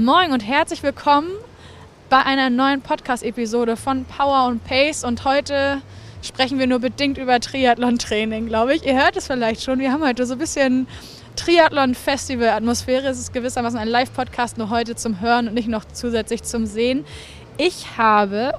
[0.00, 1.28] Moin und herzlich willkommen
[2.08, 5.04] bei einer neuen Podcast-Episode von Power und Pace.
[5.04, 5.82] Und heute
[6.22, 8.86] sprechen wir nur bedingt über Triathlon-Training, glaube ich.
[8.86, 9.78] Ihr hört es vielleicht schon.
[9.78, 10.88] Wir haben heute so ein bisschen
[11.36, 13.08] Triathlon-Festival-Atmosphäre.
[13.08, 17.04] Es ist gewissermaßen ein Live-Podcast, nur heute zum Hören und nicht noch zusätzlich zum Sehen.
[17.58, 18.54] Ich habe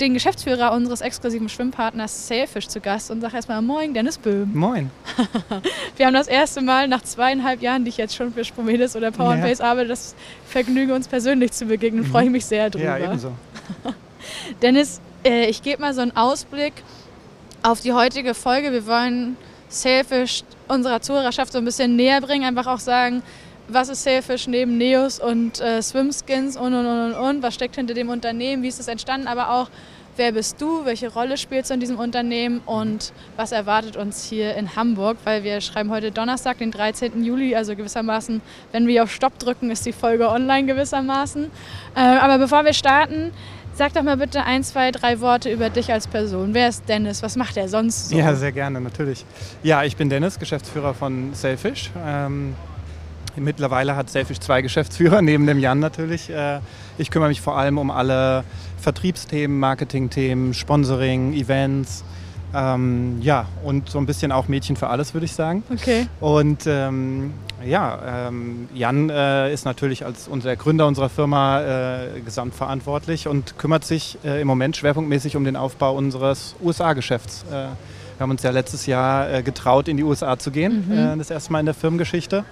[0.00, 4.50] den Geschäftsführer unseres exklusiven Schwimmpartners Sailfish zu Gast und sage erstmal Moin, Dennis Böhm.
[4.54, 4.90] Moin.
[5.96, 9.10] Wir haben das erste Mal nach zweieinhalb Jahren, die ich jetzt schon für Spromedis oder
[9.10, 9.42] Power ja.
[9.42, 10.14] Pace arbeite, das
[10.46, 12.04] Vergnügen, uns persönlich zu begegnen.
[12.04, 12.10] Mhm.
[12.10, 12.98] Freue ich mich sehr drüber.
[12.98, 13.32] Ja, ebenso.
[14.62, 16.74] Dennis, äh, ich gebe mal so einen Ausblick
[17.62, 18.72] auf die heutige Folge.
[18.72, 19.36] Wir wollen
[19.68, 23.22] Sailfish unserer Zuhörerschaft so ein bisschen näher bringen, einfach auch sagen,
[23.68, 27.94] was ist Sailfish neben Neos und äh, Swimskins und und und und was steckt hinter
[27.94, 29.68] dem Unternehmen, wie ist es entstanden, aber auch
[30.16, 34.54] wer bist du, welche Rolle spielst du in diesem Unternehmen und was erwartet uns hier
[34.54, 37.22] in Hamburg, weil wir schreiben heute Donnerstag, den 13.
[37.22, 38.40] Juli, also gewissermaßen,
[38.72, 41.50] wenn wir auf Stopp drücken, ist die Folge online gewissermaßen.
[41.94, 43.32] Äh, aber bevor wir starten,
[43.78, 46.54] Sag doch mal bitte ein, zwei, drei Worte über dich als Person.
[46.54, 47.22] Wer ist Dennis?
[47.22, 48.16] Was macht er sonst so?
[48.16, 49.26] Ja, sehr gerne, natürlich.
[49.62, 51.90] Ja, ich bin Dennis, Geschäftsführer von Selfish.
[52.02, 52.54] Ähm,
[53.36, 56.30] Mittlerweile hat Selfish zwei Geschäftsführer, neben dem Jan natürlich.
[56.30, 56.60] Äh,
[56.98, 58.44] ich kümmere mich vor allem um alle
[58.80, 62.04] Vertriebsthemen, Marketingthemen, Sponsoring, Events.
[62.54, 65.62] Ähm, ja, und so ein bisschen auch Mädchen für alles, würde ich sagen.
[65.70, 66.06] Okay.
[66.20, 67.34] Und ähm,
[67.64, 73.84] ja, ähm, Jan äh, ist natürlich als unser Gründer unserer Firma äh, gesamtverantwortlich und kümmert
[73.84, 77.44] sich äh, im Moment schwerpunktmäßig um den Aufbau unseres USA-Geschäfts.
[77.50, 81.18] Äh, wir haben uns ja letztes Jahr äh, getraut, in die USA zu gehen, mhm.
[81.18, 82.44] das erste Mal in der Firmengeschichte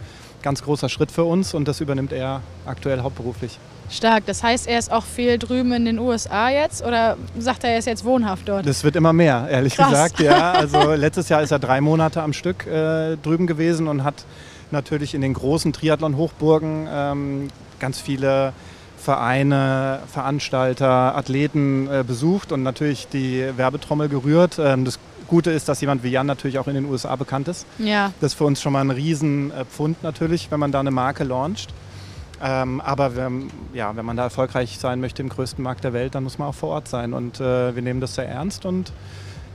[0.45, 3.59] ganz großer Schritt für uns und das übernimmt er aktuell hauptberuflich.
[3.91, 4.27] Stark.
[4.27, 7.79] Das heißt, er ist auch viel drüben in den USA jetzt oder sagt er, er
[7.79, 8.67] ist jetzt wohnhaft dort?
[8.67, 9.91] Das wird immer mehr, ehrlich Krass.
[9.91, 10.21] gesagt.
[10.21, 14.25] Ja, also letztes Jahr ist er drei Monate am Stück äh, drüben gewesen und hat
[14.71, 18.53] natürlich in den großen Triathlon-Hochburgen ähm, ganz viele
[18.99, 24.59] Vereine, Veranstalter, Athleten äh, besucht und natürlich die Werbetrommel gerührt.
[24.59, 27.67] Ähm, das Gute ist, dass jemand wie Jan natürlich auch in den USA bekannt ist.
[27.79, 28.13] Ja.
[28.21, 31.73] Das ist für uns schon mal ein Riesenpfund natürlich, wenn man da eine Marke launcht.
[32.43, 36.15] Ähm, aber wenn, ja, wenn man da erfolgreich sein möchte im größten Markt der Welt,
[36.15, 37.13] dann muss man auch vor Ort sein.
[37.13, 38.67] Und äh, wir nehmen das sehr ernst.
[38.67, 38.93] Und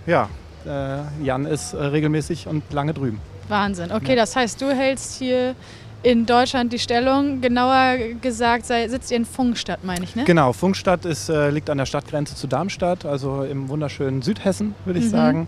[0.08, 0.30] ja,
[0.66, 3.20] äh, Jan ist äh, regelmäßig und lange drüben.
[3.48, 3.92] Wahnsinn.
[3.92, 4.16] Okay, ja.
[4.16, 5.56] das heißt, du hältst hier
[6.04, 7.42] in Deutschland die Stellung.
[7.42, 10.24] Genauer gesagt sei, sitzt ihr in Funkstadt, meine ich, ne?
[10.24, 15.00] Genau, Funkstadt ist, äh, liegt an der Stadtgrenze zu Darmstadt, also im wunderschönen Südhessen, würde
[15.00, 15.10] ich mhm.
[15.10, 15.48] sagen.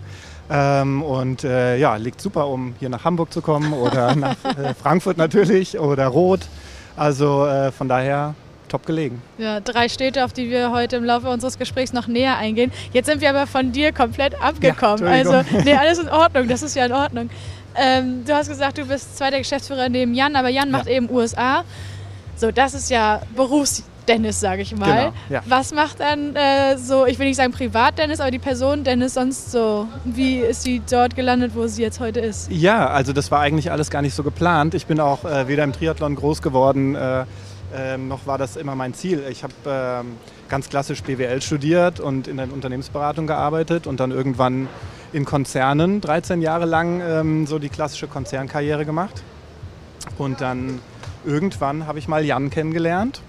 [0.50, 4.74] Ähm, und äh, ja, liegt super, um hier nach Hamburg zu kommen oder nach äh,
[4.74, 6.40] Frankfurt natürlich oder Rot.
[6.96, 8.34] Also äh, von daher
[8.68, 9.22] top gelegen.
[9.38, 12.72] Ja, drei Städte, auf die wir heute im Laufe unseres Gesprächs noch näher eingehen.
[12.92, 15.04] Jetzt sind wir aber von dir komplett abgekommen.
[15.04, 17.30] Ja, also, nee, alles in Ordnung, das ist ja in Ordnung.
[17.76, 20.92] Ähm, du hast gesagt, du bist zweiter Geschäftsführer neben Jan, aber Jan macht ja.
[20.92, 21.64] eben USA.
[22.36, 24.86] So, das ist ja Berufs-Dennis, sage ich mal.
[24.86, 25.42] Genau, ja.
[25.46, 29.52] Was macht dann äh, so, ich will nicht sagen Privat-Dennis, aber die Person Dennis sonst
[29.52, 29.86] so?
[30.04, 32.50] Wie ist sie dort gelandet, wo sie jetzt heute ist?
[32.50, 34.74] Ja, also das war eigentlich alles gar nicht so geplant.
[34.74, 37.24] Ich bin auch äh, weder im Triathlon groß geworden, äh,
[37.74, 39.22] ähm, noch war das immer mein Ziel.
[39.30, 40.16] Ich habe ähm,
[40.48, 44.68] ganz klassisch BWL studiert und in der Unternehmensberatung gearbeitet und dann irgendwann
[45.12, 49.22] in Konzernen 13 Jahre lang ähm, so die klassische Konzernkarriere gemacht.
[50.18, 50.80] Und dann
[51.24, 53.22] irgendwann habe ich mal Jan kennengelernt.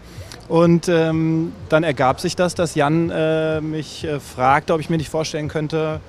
[0.47, 4.97] Und ähm, dann ergab sich das, dass Jan äh, mich äh, fragte, ob ich mir
[4.97, 5.99] nicht vorstellen könnte,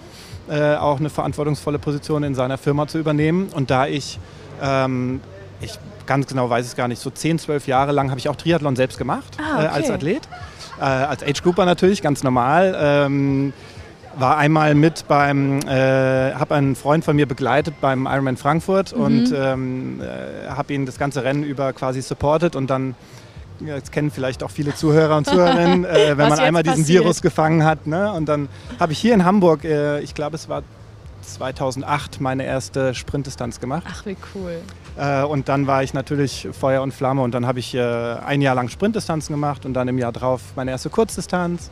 [0.49, 3.49] äh, auch eine verantwortungsvolle Position in seiner Firma zu übernehmen.
[3.55, 4.19] Und da ich,
[4.61, 5.21] ähm,
[5.61, 8.37] ich ganz genau weiß es gar nicht, so 10, 12 Jahre lang habe ich auch
[8.37, 9.65] Triathlon selbst gemacht ah, okay.
[9.65, 10.29] Äh, als Athlet.
[10.81, 12.77] Äh, als Age-Grouper natürlich, ganz normal.
[12.77, 13.53] Ähm,
[14.19, 19.03] war einmal mit beim, äh, habe einen Freund von mir begleitet beim Ironman Frankfurt mhm.
[19.03, 22.95] und ähm, äh, habe ihn das ganze Rennen über quasi supportet und dann
[23.61, 27.05] das kennen vielleicht auch viele Zuhörer und Zuhörerinnen, äh, wenn man einmal diesen passiert?
[27.05, 27.87] Virus gefangen hat.
[27.87, 28.13] Ne?
[28.13, 28.49] Und dann
[28.81, 30.63] habe ich hier in Hamburg, äh, ich glaube es war
[31.23, 33.85] 2008, meine erste Sprintdistanz gemacht.
[33.89, 34.61] Ach, wie cool.
[34.97, 38.43] Äh, und dann war ich natürlich Feuer und Flamme und dann habe ich äh, ein
[38.43, 41.71] Jahr lang Sprintdistanzen gemacht und dann im Jahr drauf meine erste Kurzdistanz.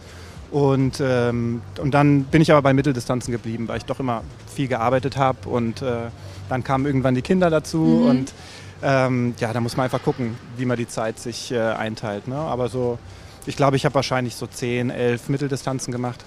[0.52, 4.22] Und, ähm, und dann bin ich aber bei Mitteldistanzen geblieben, weil ich doch immer
[4.54, 5.48] viel gearbeitet habe.
[5.48, 6.10] Und äh,
[6.50, 7.78] dann kamen irgendwann die Kinder dazu.
[7.78, 8.06] Mhm.
[8.06, 8.32] Und
[8.82, 12.28] ähm, ja, da muss man einfach gucken, wie man die Zeit sich äh, einteilt.
[12.28, 12.36] Ne?
[12.36, 12.98] Aber so,
[13.46, 16.22] ich glaube, ich habe wahrscheinlich so 10, 11 Mitteldistanzen gemacht.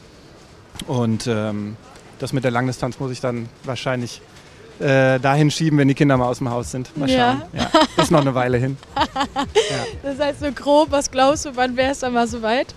[0.88, 1.77] Und ähm,
[2.18, 4.22] das mit der Langdistanz muss ich dann wahrscheinlich
[4.80, 6.98] äh, dahin schieben, wenn die Kinder mal aus dem Haus sind.
[6.98, 7.44] Mal schauen.
[7.54, 7.69] Ja.
[7.74, 8.77] Ja, ist noch eine Weile hin.
[8.95, 9.86] ja.
[10.01, 12.74] Das heißt so grob, was glaubst du, wann wäre es dann mal soweit?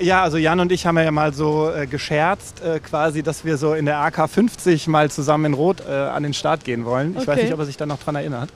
[0.00, 3.56] Ja, also Jan und ich haben ja mal so äh, gescherzt, äh, quasi, dass wir
[3.56, 7.12] so in der AK 50 mal zusammen in Rot äh, an den Start gehen wollen.
[7.12, 7.26] Ich Okay.
[7.28, 8.50] weiß nicht, ob er sich da noch dran erinnert.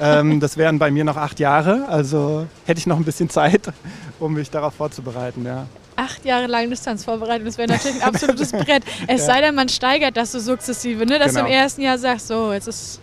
[0.00, 3.72] ähm, das wären bei mir noch acht Jahre, also hätte ich noch ein bisschen Zeit,
[4.20, 5.46] um mich darauf vorzubereiten.
[5.46, 5.66] Ja.
[5.96, 8.82] Acht Jahre lang Distanzvorbereitung, das wäre natürlich ein absolutes Brett.
[9.06, 9.34] Es Ja.
[9.34, 11.18] sei denn, man steigert das so sukzessive, ne?
[11.18, 11.46] dass du Genau.
[11.46, 13.00] im ersten Jahr sagst, so, jetzt ist,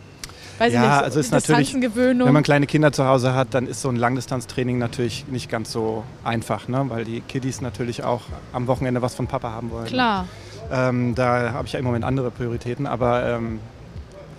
[0.60, 1.74] weiß Ja, ich nicht, so also ist natürlich.
[1.96, 5.72] Wenn man kleine Kinder zu Hause hat, dann ist so ein Langdistanztraining natürlich nicht ganz
[5.72, 6.86] so einfach, ne?
[6.88, 8.22] weil die Kiddies natürlich auch
[8.54, 9.86] am Wochenende was von Papa haben wollen.
[9.88, 10.28] Klar.
[10.72, 13.60] Ähm, da habe ich ja im Moment andere Prioritäten, aber ähm,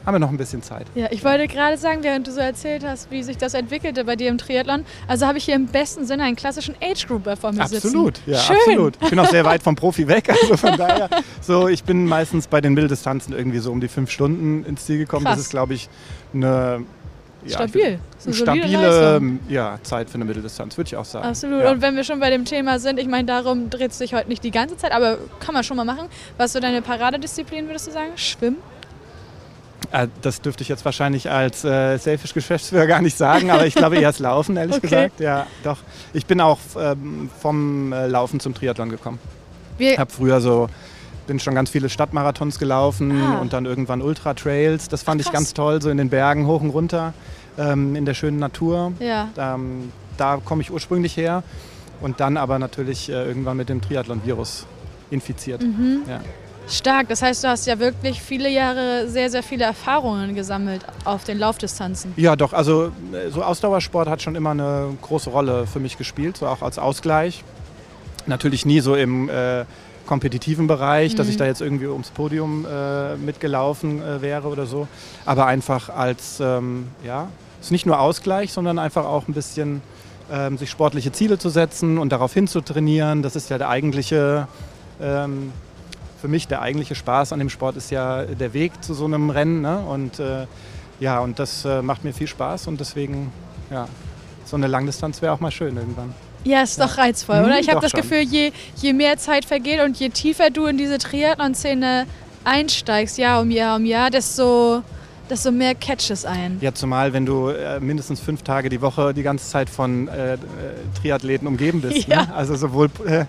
[0.05, 0.87] haben wir noch ein bisschen Zeit.
[0.94, 4.17] Ja, ich wollte gerade sagen, während du so erzählt hast, wie sich das entwickelte bei
[4.17, 7.62] dir im Triathlon, also habe ich hier im besten Sinne einen klassischen Age-Grouper vor mir
[7.62, 8.31] Absolut, sitzen.
[8.31, 8.56] ja, Schön.
[8.56, 8.99] absolut.
[9.00, 11.08] Ich bin auch sehr weit vom Profi weg, also von daher,
[11.41, 14.99] so ich bin meistens bei den Mitteldistanzen irgendwie so um die fünf Stunden ins Ziel
[14.99, 15.25] gekommen.
[15.25, 15.37] Krass.
[15.37, 15.88] Das ist, glaube ich,
[16.32, 16.85] eine
[17.44, 17.99] ja, Stabil.
[18.25, 21.26] Eine stabile ja, Zeit für eine Mitteldistanz, würde ich auch sagen.
[21.26, 21.62] Absolut.
[21.62, 21.70] Ja.
[21.70, 24.29] Und wenn wir schon bei dem Thema sind, ich meine, darum dreht es sich heute
[24.29, 26.08] nicht die ganze Zeit, aber kann man schon mal machen.
[26.37, 28.11] Was so deine Paradedisziplin, würdest du sagen?
[28.17, 28.58] Schwimmen?
[29.93, 33.97] Äh, Das dürfte ich jetzt wahrscheinlich als äh, Selfish-Geschäftsführer gar nicht sagen, aber ich glaube
[33.97, 34.87] eher das Laufen, ehrlich Okay.
[34.89, 35.21] gesagt.
[35.21, 35.79] Ja, doch.
[36.13, 39.19] Ich bin auch ähm, vom äh, Laufen zum Triathlon gekommen.
[39.79, 40.69] Ich habe früher so,
[41.27, 43.39] bin schon ganz viele Stadtmarathons gelaufen Ah.
[43.39, 44.89] und dann irgendwann Ultra-Trails.
[44.89, 47.15] Das fand Ach, ich ganz toll, so in den Bergen hoch und runter,
[47.59, 48.93] ähm, in der schönen Natur.
[49.01, 49.29] ja.
[49.39, 51.43] Ähm, da komme ich ursprünglich her
[52.03, 54.67] und dann aber natürlich äh, irgendwann mit dem Triathlon-Virus
[55.11, 55.63] infiziert.
[55.63, 56.03] Mhm.
[56.07, 56.21] Ja.
[56.71, 57.09] Stark.
[57.09, 61.39] Das heißt, du hast ja wirklich viele Jahre sehr, sehr viele Erfahrungen gesammelt auf den
[61.39, 62.13] Laufdistanzen.
[62.17, 62.53] Ja, doch.
[62.53, 66.63] Also äh, so Ausdauersport hat schon immer eine große Rolle für mich gespielt, so auch
[66.63, 67.43] als Ausgleich.
[68.27, 69.65] Natürlich nie so im äh,
[70.07, 71.39] kompetitiven Bereich, dass ich Mhm.
[71.39, 74.89] da jetzt irgendwie ums Podium äh, mitgelaufen äh, wäre oder so.
[75.27, 77.29] Aber einfach als, ähm, ja,
[77.61, 79.83] es ist nicht nur Ausgleich, sondern einfach auch ein bisschen
[80.33, 83.23] ähm, sich sportliche Ziele zu setzen und darauf hin zu trainieren.
[83.23, 84.47] Das ist ja der eigentliche,
[85.01, 85.53] ähm,
[86.21, 89.31] für mich der eigentliche Spaß an dem Sport ist ja der Weg zu so einem
[89.31, 89.63] Rennen.
[89.63, 89.79] Ne?
[89.79, 90.47] Und äh,
[91.01, 93.33] ja, und das äh, macht mir viel Spaß und deswegen,
[93.71, 93.89] ja,
[94.45, 96.13] so eine Langdistanz wäre auch mal schön irgendwann.
[96.45, 97.59] Ja, ist doch reizvoll, Mhm, oder?
[97.61, 98.01] Ich habe das schon.
[98.01, 102.07] Gefühl, je, je mehr Zeit vergeht und je tiefer du in diese Triathlon-Szene
[102.45, 104.83] einsteigst, Jahr um Jahr um Jahr, desto,
[105.29, 106.57] desto mehr catches ein.
[106.61, 110.35] Ja, zumal wenn du äh, mindestens fünf Tage die Woche die ganze Zeit von äh,
[110.35, 110.39] äh,
[111.01, 112.09] Triathleten umgeben bist.
[112.09, 112.23] Ja.
[112.25, 112.35] Ne?
[112.35, 113.27] Also sowohl äh,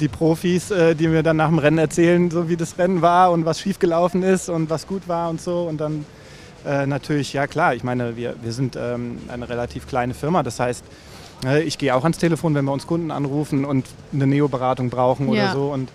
[0.00, 3.30] die Profis, äh, die mir dann nach dem Rennen erzählen, so wie das Rennen war
[3.32, 5.62] und was schiefgelaufen ist und was gut war und so.
[5.62, 6.04] Und dann
[6.66, 10.42] äh, natürlich, ja klar, ich meine, wir, wir sind ähm, eine relativ kleine Firma.
[10.42, 10.84] Das heißt,
[11.44, 15.28] äh, ich gehe auch ans Telefon, wenn wir uns Kunden anrufen und eine Neo-Beratung brauchen
[15.28, 15.52] oder Ja.
[15.52, 15.72] so.
[15.72, 15.88] Und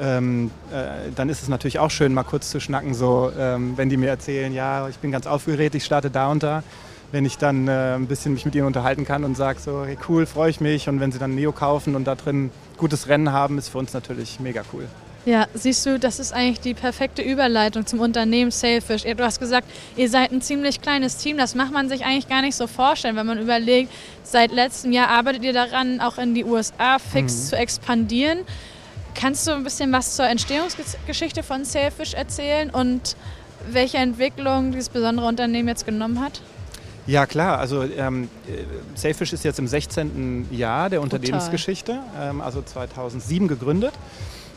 [0.00, 3.88] ähm, äh, dann ist es natürlich auch schön, mal kurz zu schnacken, so, ähm, wenn
[3.88, 6.64] die mir erzählen, ja, ich bin ganz aufgeregt, ich starte da und da.
[7.14, 9.96] Wenn ich dann äh, ein bisschen mich mit ihnen unterhalten kann und sage so, hey
[10.08, 10.88] cool, freue ich mich.
[10.88, 13.92] Und wenn sie dann Neo kaufen und da drin gutes Rennen haben, ist für uns
[13.92, 14.88] natürlich mega cool.
[15.24, 19.04] Ja, siehst du, das ist eigentlich die perfekte Überleitung zum Unternehmen Sailfish.
[19.04, 21.38] Du hast gesagt, ihr seid ein ziemlich kleines Team.
[21.38, 23.92] Das macht man sich eigentlich gar nicht so vorstellen, wenn man überlegt,
[24.24, 28.40] seit letztem Jahr arbeitet ihr daran, auch in die USA fix zu expandieren.
[29.14, 33.14] Kannst du ein bisschen was zur Entstehungsgeschichte von Sailfish erzählen und
[33.70, 36.40] welche Entwicklung dieses besondere Unternehmen jetzt genommen hat?
[37.06, 38.64] Ja klar, also ähm, äh,
[38.94, 40.48] Sailfish ist jetzt im 16.
[40.50, 43.92] Jahr der Unternehmensgeschichte, ähm, also 2007 gegründet.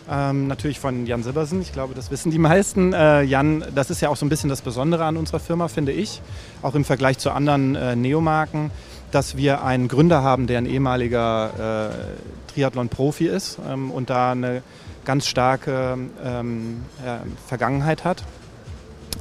[0.10, 2.94] Ähm, natürlich von Jan Silbersen, ich glaube, das wissen die meisten.
[2.94, 5.92] Äh, Jan, das ist ja auch so ein bisschen das Besondere an unserer Firma, finde
[5.92, 6.22] ich,
[6.62, 8.72] auch im Vergleich zu anderen äh, Neomarken,
[9.12, 14.64] dass wir einen Gründer haben, der ein ehemaliger äh, Triathlon-Profi ist ähm, und da eine
[15.04, 18.24] ganz starke ähm, ja, Vergangenheit hat.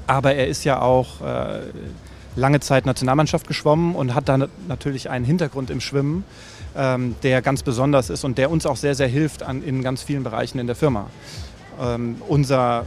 [0.07, 1.63] Aber er ist ja auch äh,
[2.37, 6.25] lange Zeit Nationalmannschaft geschwommen und hat da natürlich einen Hintergrund im Schwimmen,
[6.77, 10.03] ähm, der ganz besonders ist und der uns auch sehr, sehr hilft an, in ganz
[10.03, 11.07] vielen Bereichen in der Firma.
[11.81, 12.85] Ähm, unser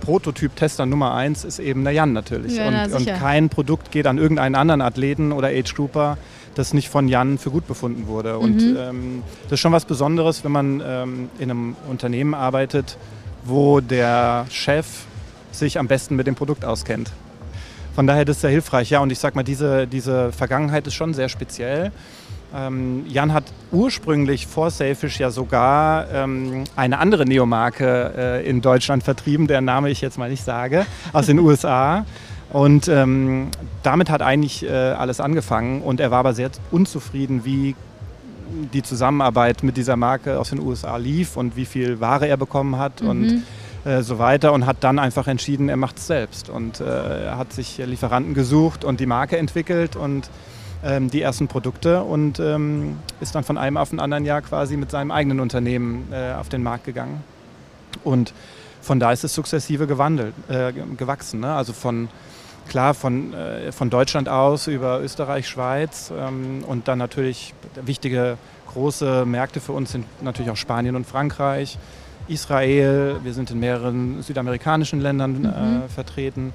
[0.00, 2.56] Prototyp-Tester Nummer eins ist eben der Jan natürlich.
[2.56, 3.16] Ja, na, und, und sicher.
[3.16, 6.16] kein Produkt geht an irgendeinen anderen Athleten oder Age Grouper,
[6.54, 8.38] das nicht von Jan für gut befunden wurde.
[8.38, 8.76] Und Mhm.
[8.78, 12.96] ähm, das ist schon was Besonderes, wenn man ähm, in einem Unternehmen arbeitet,
[13.44, 14.86] wo der Chef
[15.52, 17.10] sich am besten mit dem Produkt auskennt.
[18.00, 18.88] Von daher das ist sehr hilfreich.
[18.88, 21.92] Ja, und ich sag mal, diese, diese Vergangenheit ist schon sehr speziell.
[22.56, 29.02] Ähm, Jan hat ursprünglich vor Sailfish ja sogar ähm, eine andere Neomarke äh, in Deutschland
[29.02, 32.06] vertrieben, deren Name ich jetzt mal nicht sage, aus den USA.
[32.48, 33.48] Und ähm,
[33.82, 35.82] damit hat eigentlich äh, alles angefangen.
[35.82, 37.76] Und er war aber sehr unzufrieden, wie
[38.72, 42.78] die Zusammenarbeit mit dieser Marke aus den USA lief und wie viel Ware er bekommen
[42.78, 43.02] hat.
[43.02, 43.42] Und Mhm.
[43.84, 47.38] Äh, so weiter und hat dann einfach entschieden, er macht es selbst und äh, er
[47.38, 50.30] hat sich Lieferanten gesucht und die Marke entwickelt und
[50.84, 54.76] ähm, die ersten Produkte und ähm, ist dann von einem auf den anderen Jahr quasi
[54.76, 57.22] mit seinem eigenen Unternehmen äh, auf den Markt gegangen.
[58.04, 58.32] Und
[58.80, 61.40] von da ist es sukzessive gewandelt, äh, gewachsen.
[61.40, 61.52] Ne?
[61.52, 62.08] Also von
[62.68, 67.52] klar von, äh, von Deutschland aus über Österreich, Schweiz ähm, und dann natürlich
[67.84, 68.38] wichtige
[68.72, 71.78] große Märkte für uns sind natürlich auch Spanien und Frankreich,
[72.30, 75.46] Israel, wir sind in mehreren südamerikanischen Ländern mhm.
[75.46, 76.52] äh, vertreten.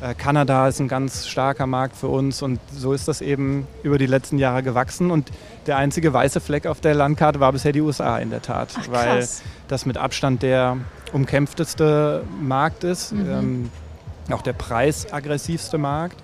[0.00, 3.96] Äh, Kanada ist ein ganz starker Markt für uns und so ist das eben über
[3.96, 5.10] die letzten Jahre gewachsen.
[5.10, 5.30] Und
[5.66, 8.88] der einzige weiße Fleck auf der Landkarte war bisher die USA in der Tat, Ach,
[8.90, 9.26] weil
[9.68, 10.76] das mit Abstand der
[11.12, 13.30] umkämpfteste Markt ist, mhm.
[13.30, 13.70] ähm,
[14.30, 16.16] auch der preisaggressivste Markt.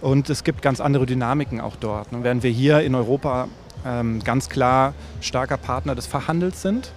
[0.00, 2.12] Und es gibt ganz andere Dynamiken auch dort.
[2.12, 3.48] Und während wir hier in Europa
[3.84, 6.92] ähm, ganz klar starker Partner des Fachhandels sind,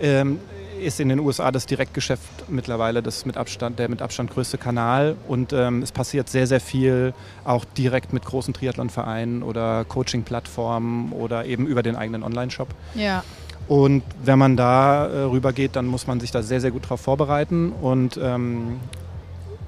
[0.00, 0.38] ähm,
[0.78, 5.16] ist in den USA das Direktgeschäft mittlerweile das mit Abstand, der mit Abstand größte Kanal.
[5.26, 11.44] Und ähm, es passiert sehr, sehr viel auch direkt mit großen Triathlonvereinen oder Coaching-Plattformen oder
[11.44, 12.68] eben über den eigenen Online-Shop.
[12.94, 13.24] Ja.
[13.68, 16.84] Und wenn man da äh, rüber geht, dann muss man sich da sehr, sehr gut
[16.84, 18.80] darauf vorbereiten und, ähm,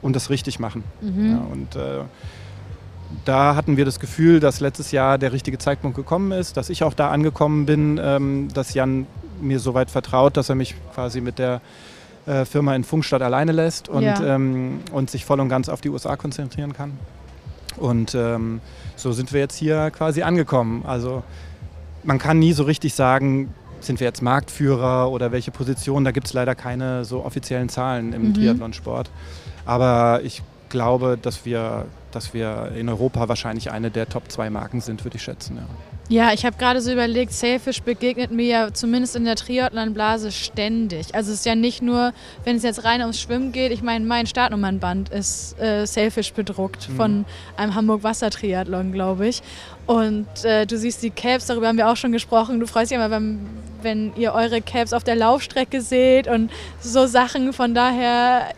[0.00, 0.84] und das richtig machen.
[1.02, 1.30] Mhm.
[1.30, 2.04] Ja, und äh,
[3.24, 6.82] da hatten wir das Gefühl, dass letztes Jahr der richtige Zeitpunkt gekommen ist, dass ich
[6.82, 9.06] auch da angekommen bin, ähm, dass Jan
[9.40, 11.60] mir so weit vertraut, dass er mich quasi mit der
[12.26, 14.34] äh, Firma in Funkstadt alleine lässt und, ja.
[14.34, 16.92] ähm, und sich voll und ganz auf die USA konzentrieren kann.
[17.76, 18.60] Und ähm,
[18.96, 20.84] so sind wir jetzt hier quasi angekommen.
[20.86, 21.22] Also
[22.02, 26.04] man kann nie so richtig sagen, sind wir jetzt Marktführer oder welche Position.
[26.04, 28.34] Da gibt es leider keine so offiziellen Zahlen im mhm.
[28.34, 29.10] Triathlonsport.
[29.64, 34.80] Aber ich glaube, dass wir, dass wir in Europa wahrscheinlich eine der Top 2 Marken
[34.80, 35.56] sind, würde ich schätzen.
[35.56, 35.62] Ja.
[36.10, 41.14] Ja, ich habe gerade so überlegt, Sailfish begegnet mir ja zumindest in der Triathlon-Blase ständig.
[41.14, 42.12] Also es ist ja nicht nur,
[42.42, 46.88] wenn es jetzt rein ums Schwimmen geht, ich meine, mein Startnummernband ist äh, Sailfish bedruckt
[46.88, 46.96] mhm.
[46.96, 47.24] von
[47.56, 49.40] einem Hamburg-Wasser-Triathlon, glaube ich.
[49.86, 52.58] Und äh, du siehst die Caps, darüber haben wir auch schon gesprochen.
[52.58, 53.46] Du freust dich immer, wenn,
[53.82, 56.50] wenn ihr eure Caps auf der Laufstrecke seht und
[56.80, 57.52] so Sachen.
[57.52, 58.48] Von daher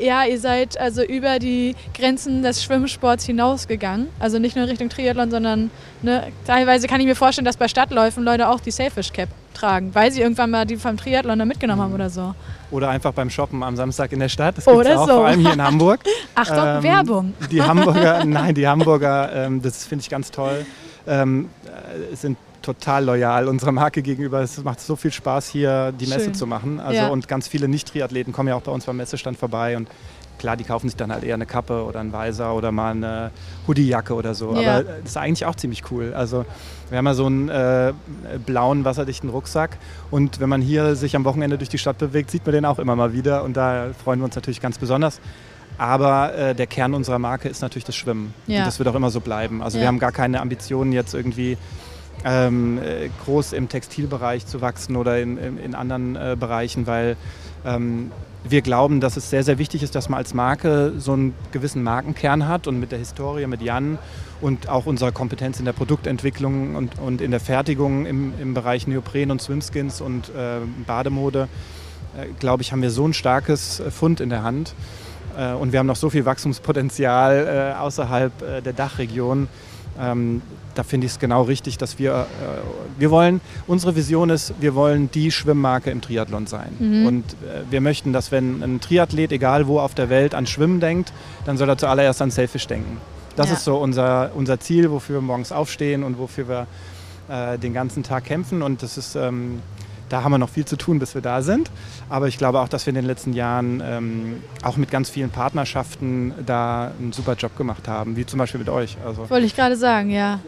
[0.00, 4.08] ja, ihr seid also über die Grenzen des Schwimmsports hinausgegangen.
[4.18, 5.70] Also nicht nur in Richtung Triathlon, sondern
[6.02, 9.94] ne, teilweise kann ich mir vorstellen, dass bei Stadtläufen Leute auch die Sailfish Cap tragen,
[9.94, 12.34] weil sie irgendwann mal die vom Triathlon da mitgenommen haben oder so.
[12.70, 14.56] Oder einfach beim Shoppen am Samstag in der Stadt.
[14.56, 15.14] Das gibt es auch, so.
[15.14, 16.00] vor allem hier in Hamburg.
[16.34, 17.34] Achtung, ähm, Werbung.
[17.50, 20.64] Die Hamburger, nein, die Hamburger, ähm, das finde ich ganz toll,
[21.06, 24.40] ähm, äh, sind total loyal unserer Marke gegenüber.
[24.40, 26.34] Es macht so viel Spaß, hier die Messe Schön.
[26.34, 26.80] zu machen.
[26.80, 27.08] Also, ja.
[27.08, 29.88] Und ganz viele Nicht-Triathleten kommen ja auch bei uns beim Messestand vorbei und
[30.38, 33.30] klar, die kaufen sich dann halt eher eine Kappe oder ein Weiser oder mal eine
[33.68, 34.54] Hoodiejacke oder so.
[34.56, 34.78] Ja.
[34.78, 36.14] Aber das ist eigentlich auch ziemlich cool.
[36.14, 36.44] Also
[36.88, 37.92] wir haben ja so einen äh,
[38.44, 39.78] blauen, wasserdichten Rucksack
[40.10, 42.80] und wenn man hier sich am Wochenende durch die Stadt bewegt, sieht man den auch
[42.80, 45.20] immer mal wieder und da freuen wir uns natürlich ganz besonders.
[45.78, 48.34] Aber äh, der Kern unserer Marke ist natürlich das Schwimmen.
[48.46, 48.58] Ja.
[48.58, 49.62] Und das wird auch immer so bleiben.
[49.62, 49.82] Also ja.
[49.82, 51.56] wir haben gar keine Ambitionen jetzt irgendwie
[52.24, 57.16] ähm, äh, groß im Textilbereich zu wachsen oder in, in, in anderen äh, Bereichen, weil
[57.64, 58.10] ähm,
[58.44, 61.82] wir glauben, dass es sehr, sehr wichtig ist, dass man als Marke so einen gewissen
[61.82, 63.98] Markenkern hat und mit der Historie, mit Jan
[64.40, 68.86] und auch unserer Kompetenz in der Produktentwicklung und, und in der Fertigung im, im Bereich
[68.86, 71.48] Neopren und Swimskins und äh, Bademode,
[72.16, 74.74] äh, glaube ich, haben wir so ein starkes äh, Fund in der Hand.
[75.36, 79.48] Äh, und wir haben noch so viel Wachstumspotenzial äh, außerhalb der Dachregion,
[80.00, 80.42] ähm,
[80.74, 84.74] da finde ich es genau richtig, dass wir, äh, wir wollen, unsere Vision ist, wir
[84.74, 86.76] wollen die Schwimmmarke im Triathlon sein.
[86.78, 87.06] Mhm.
[87.06, 90.80] Und äh, wir möchten, dass wenn ein Triathlet, egal wo auf der Welt, an Schwimmen
[90.80, 91.12] denkt,
[91.44, 92.98] dann soll er zuallererst an Selfish denken.
[93.36, 93.54] Das ja.
[93.54, 96.66] ist so unser, unser Ziel, wofür wir morgens aufstehen und wofür wir
[97.28, 98.62] äh, den ganzen Tag kämpfen.
[98.62, 99.60] Und das ist ähm,
[100.12, 101.70] da haben wir noch viel zu tun, bis wir da sind.
[102.10, 105.30] Aber ich glaube auch, dass wir in den letzten Jahren ähm, auch mit ganz vielen
[105.30, 108.98] Partnerschaften da einen super Job gemacht haben, wie zum Beispiel mit euch.
[109.06, 110.40] Also Wollte ich gerade sagen, ja.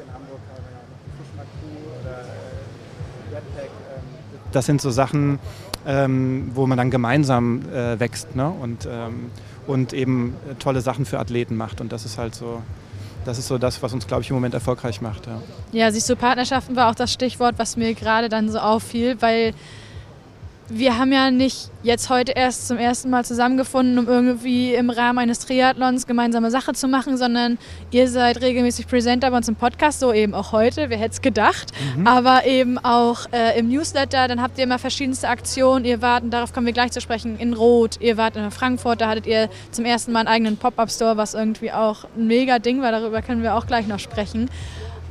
[4.54, 5.38] Das sind so Sachen,
[5.86, 8.48] ähm, wo man dann gemeinsam äh, wächst ne?
[8.48, 9.30] und, ähm,
[9.66, 11.80] und eben tolle Sachen für Athleten macht.
[11.80, 12.62] Und das ist halt so
[13.24, 15.26] das ist so das, was uns, glaube ich, im Moment erfolgreich macht.
[15.26, 15.40] Ja,
[15.72, 19.54] ja siehst du, Partnerschaften war auch das Stichwort, was mir gerade dann so auffiel, weil
[20.68, 25.18] wir haben ja nicht jetzt heute erst zum ersten Mal zusammengefunden, um irgendwie im Rahmen
[25.18, 27.58] eines Triathlons gemeinsame Sache zu machen, sondern
[27.90, 31.22] ihr seid regelmäßig Presenter bei uns im Podcast, so eben auch heute, wer hätte es
[31.22, 32.06] gedacht, mhm.
[32.06, 36.30] aber eben auch äh, im Newsletter, dann habt ihr immer verschiedenste Aktionen, ihr wart, und
[36.30, 39.50] darauf kommen wir gleich zu sprechen, in Rot, ihr wart in Frankfurt, da hattet ihr
[39.70, 43.42] zum ersten Mal einen eigenen Pop-Up-Store, was irgendwie auch ein mega Ding war, darüber können
[43.42, 44.48] wir auch gleich noch sprechen.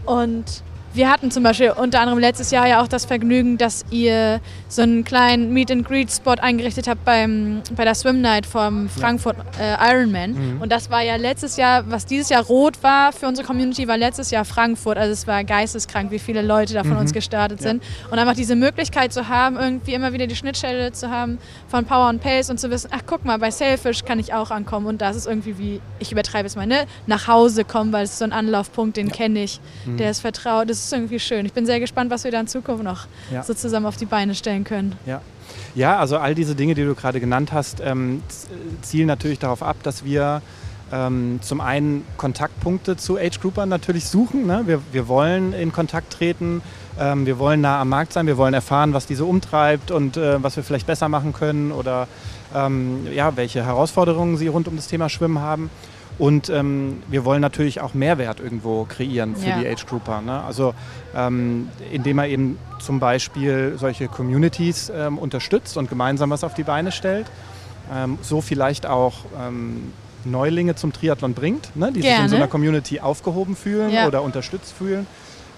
[0.06, 4.42] Und wir hatten zum Beispiel unter anderem letztes Jahr ja auch das Vergnügen, dass ihr
[4.70, 8.90] so einen kleinen Meet and Greet Spot eingerichtet habt beim, bei der Swim Night vom
[8.90, 10.32] Frankfurt äh, Ironman.
[10.34, 10.62] Mhm.
[10.62, 13.98] Und das war ja letztes Jahr, was dieses Jahr rot war für unsere Community, war
[13.98, 14.98] letztes Jahr Frankfurt.
[14.98, 17.00] Also es war geisteskrank, wie viele Leute da von mhm.
[17.00, 17.70] uns gestartet ja.
[17.70, 17.84] sind.
[18.12, 22.08] Und einfach diese Möglichkeit zu haben, irgendwie immer wieder die Schnittstelle zu haben von Power
[22.08, 24.86] and Pace und zu wissen, ach guck mal, bei Sailfish kann ich auch ankommen.
[24.88, 26.86] Und das ist irgendwie wie, ich übertreibe es mal, ne?
[27.08, 29.14] nach Hause kommen, weil es ist so ein Anlaufpunkt, den ja.
[29.14, 29.98] kenne ich, mhm.
[29.98, 30.70] der ist vertraut.
[30.70, 31.46] Das ist irgendwie schön.
[31.46, 33.44] Ich bin sehr gespannt, was wir da in Zukunft noch ja.
[33.44, 34.96] so zusammen auf die Beine stellen können.
[35.06, 35.22] Ja.
[35.76, 38.22] Ja, also all diese Dinge, die du gerade genannt hast, ähm,
[38.82, 40.42] zielen natürlich darauf ab, dass wir
[40.92, 44.46] ähm, zum einen Kontaktpunkte zu Age-Groupern natürlich suchen.
[44.46, 44.64] Ne?
[44.66, 46.62] Wir, wir wollen in Kontakt treten,
[47.00, 50.42] ähm, wir wollen nah am Markt sein, wir wollen erfahren, was diese umtreibt und äh,
[50.44, 52.08] was wir vielleicht besser machen können oder
[52.54, 55.72] ähm, ja, welche Herausforderungen sie rund um das Thema Schwimmen haben.
[56.20, 59.60] Und ähm, wir wollen natürlich auch Mehrwert irgendwo kreieren für ja.
[59.60, 60.22] die Age Grouper.
[60.22, 60.44] Ne?
[60.44, 60.76] Also
[61.16, 66.64] ähm, indem er eben zum Beispiel solche Communities ähm, unterstützt und gemeinsam was auf die
[66.64, 67.26] Beine stellt.
[67.92, 69.92] Ähm, so vielleicht auch ähm,
[70.24, 71.92] Neulinge zum Triathlon bringt, ne?
[71.92, 72.16] die Gerne.
[72.16, 74.08] sich in so einer Community aufgehoben fühlen ja.
[74.08, 75.08] oder unterstützt fühlen.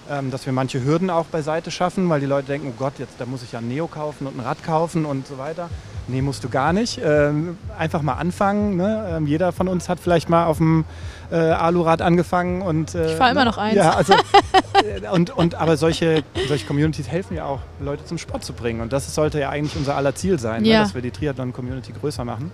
[0.08, 3.14] Ähm, dass wir manche Hürden auch beiseite schaffen, weil die Leute denken, oh Gott, jetzt
[3.18, 5.68] da muss ich ja ein Neo kaufen und ein Rad kaufen und so weiter.
[6.08, 7.00] Nee, musst du gar nicht.
[7.02, 8.76] Ähm, einfach mal anfangen.
[8.76, 9.16] Ne?
[9.16, 10.84] Ähm, jeder von uns hat vielleicht mal auf dem
[11.30, 13.74] äh, Alurad angefangen und äh, ich fahre immer noch eins.
[13.74, 14.12] Ja, also,
[15.02, 18.80] äh, und, und aber solche, solche Communities helfen ja auch, Leute zum Sport zu bringen.
[18.80, 20.68] Und das sollte ja eigentlich unser aller Ziel sein, ne?
[20.68, 20.78] ja.
[20.78, 20.84] ne?
[20.84, 22.52] dass wir die Triathlon-Community größer machen.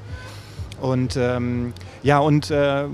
[0.81, 2.85] Und ähm, ja, und äh,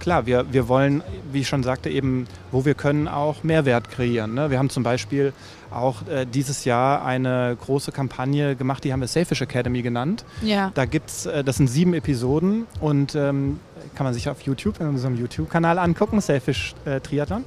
[0.00, 4.32] klar, wir, wir wollen, wie ich schon sagte, eben, wo wir können, auch Mehrwert kreieren.
[4.32, 4.50] Ne?
[4.50, 5.34] Wir haben zum Beispiel
[5.76, 10.24] auch äh, dieses Jahr eine große Kampagne gemacht, die haben wir Selfish Academy genannt.
[10.42, 10.70] Ja.
[10.74, 13.60] Da gibt's, äh, das sind sieben Episoden und ähm,
[13.94, 17.44] kann man sich auf YouTube, in unserem YouTube-Kanal angucken, Selfish äh, Triathlon.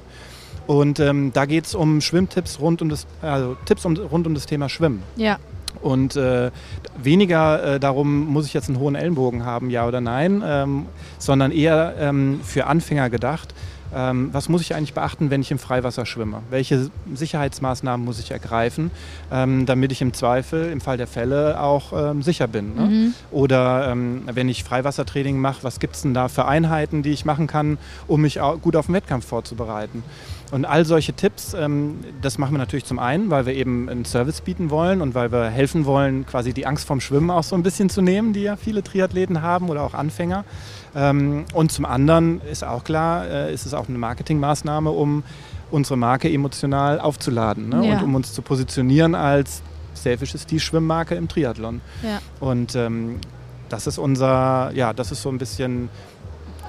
[0.66, 4.34] Und ähm, da geht es um Schwimmtipps rund um das, also Tipps um, rund um
[4.34, 5.02] das Thema Schwimmen.
[5.16, 5.38] Ja.
[5.80, 6.50] Und äh,
[6.96, 10.86] weniger äh, darum, muss ich jetzt einen hohen Ellenbogen haben, ja oder nein, ähm,
[11.18, 13.54] sondern eher ähm, für Anfänger gedacht.
[13.94, 16.42] Ähm, was muss ich eigentlich beachten, wenn ich im Freiwasser schwimme?
[16.50, 18.90] Welche Sicherheitsmaßnahmen muss ich ergreifen,
[19.32, 22.74] ähm, damit ich im Zweifel, im Fall der Fälle, auch ähm, sicher bin?
[22.74, 22.82] Ne?
[22.82, 23.14] Mhm.
[23.30, 27.24] Oder ähm, wenn ich Freiwassertraining mache, was gibt es denn da für Einheiten, die ich
[27.24, 30.02] machen kann, um mich gut auf den Wettkampf vorzubereiten?
[30.50, 34.04] Und all solche Tipps, ähm, das machen wir natürlich zum einen, weil wir eben einen
[34.04, 37.54] Service bieten wollen und weil wir helfen wollen, quasi die Angst vom Schwimmen auch so
[37.54, 40.44] ein bisschen zu nehmen, die ja viele Triathleten haben oder auch Anfänger.
[40.96, 45.22] Ähm, und zum anderen ist auch klar, äh, ist es auch eine Marketingmaßnahme, um
[45.70, 47.86] unsere Marke emotional aufzuladen ne?
[47.86, 47.98] ja.
[47.98, 49.62] und um uns zu positionieren als
[49.94, 51.80] Selfish ist die Schwimmmarke im Triathlon.
[52.02, 52.20] Ja.
[52.40, 53.18] Und ähm,
[53.68, 55.90] das ist unser, ja, das ist so ein bisschen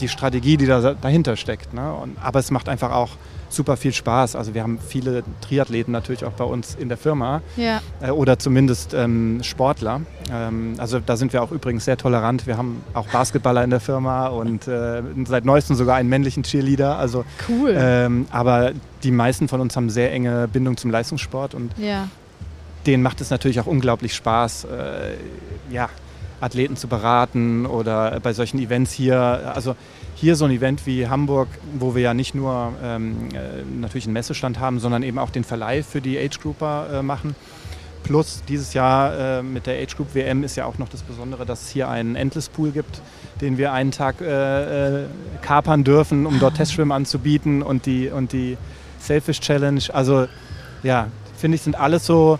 [0.02, 1.74] die Strategie, die da dahinter steckt.
[1.74, 1.94] Ne?
[1.94, 3.12] Und, aber es macht einfach auch
[3.50, 4.36] super viel Spaß.
[4.36, 7.82] Also wir haben viele Triathleten natürlich auch bei uns in der Firma ja.
[8.02, 10.02] äh, oder zumindest ähm, Sportler.
[10.32, 12.48] Ähm, also da sind wir auch übrigens sehr tolerant.
[12.48, 16.98] Wir haben auch Basketballer in der Firma und äh, seit neuestem sogar einen männlichen Cheerleader.
[16.98, 17.76] Also, cool.
[17.78, 18.72] Ähm, aber
[19.04, 22.08] die meisten von uns haben sehr enge Bindung zum Leistungssport und ja.
[22.86, 24.66] denen macht es natürlich auch unglaublich Spaß.
[24.66, 25.90] Äh, ja,
[26.42, 29.20] Athleten zu beraten oder bei solchen Events hier.
[29.54, 29.76] Also
[30.20, 34.14] hier so ein Event wie Hamburg, wo wir ja nicht nur ähm, äh, natürlich einen
[34.14, 37.36] Messestand haben, sondern eben auch den Verleih für die Age Grouper äh, machen.
[38.04, 41.46] Plus dieses Jahr äh, mit der Age Group WM ist ja auch noch das Besondere,
[41.46, 43.02] dass es hier einen Endless Pool gibt,
[43.40, 45.06] den wir einen Tag äh, äh,
[45.42, 48.58] kapern dürfen, um dort Testschwimmen anzubieten und die, und die
[49.00, 49.82] Selfish Challenge.
[49.94, 50.28] Also
[50.84, 52.40] ja, finde ich, sind alles so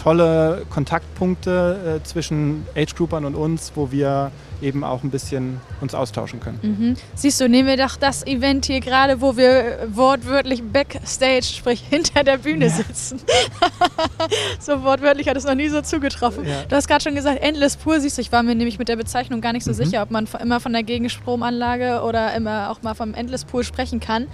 [0.00, 4.30] tolle Kontaktpunkte äh, zwischen Age-Groupern und uns, wo wir
[4.62, 6.58] eben auch ein bisschen uns austauschen können.
[6.62, 6.96] Mhm.
[7.14, 12.24] Siehst du, nehmen wir doch das Event hier gerade, wo wir wortwörtlich backstage, sprich hinter
[12.24, 12.70] der Bühne ja.
[12.70, 13.20] sitzen.
[14.60, 16.46] so wortwörtlich hat es noch nie so zugetroffen.
[16.46, 16.62] Ja.
[16.68, 18.96] Du hast gerade schon gesagt, Endless Pool, siehst du, ich war mir nämlich mit der
[18.96, 19.76] Bezeichnung gar nicht so mhm.
[19.76, 24.00] sicher, ob man immer von der Gegenstromanlage oder immer auch mal vom Endless Pool sprechen
[24.00, 24.26] kann.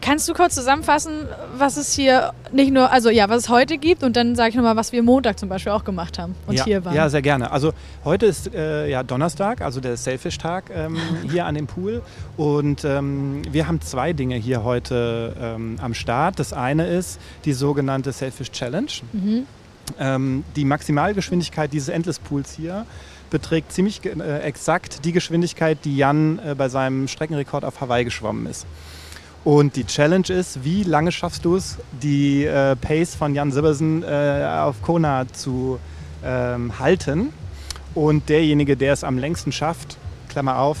[0.00, 4.02] Kannst du kurz zusammenfassen, was es hier nicht nur, also ja, was es heute gibt
[4.02, 6.64] und dann sage ich nochmal, was wir Montag zum Beispiel auch gemacht haben und ja,
[6.64, 6.94] hier waren.
[6.94, 7.50] Ja, sehr gerne.
[7.50, 7.72] Also
[8.04, 10.96] heute ist äh, ja Donnerstag, also der Selfish-Tag ähm,
[11.30, 12.02] hier an dem Pool
[12.36, 16.38] und ähm, wir haben zwei Dinge hier heute ähm, am Start.
[16.38, 18.90] Das eine ist die sogenannte Selfish Challenge.
[19.12, 19.46] Mhm.
[19.98, 22.86] Ähm, die Maximalgeschwindigkeit dieses Endless Pools hier
[23.30, 28.46] beträgt ziemlich äh, exakt die Geschwindigkeit, die Jan äh, bei seinem Streckenrekord auf Hawaii geschwommen
[28.46, 28.66] ist.
[29.44, 34.02] Und die Challenge ist, wie lange schaffst du es, die äh, Pace von Jan Sibbersen
[34.02, 35.78] äh, auf Kona zu
[36.24, 37.32] ähm, halten?
[37.94, 39.96] Und derjenige, der es am längsten schafft,
[40.28, 40.78] Klammer auf,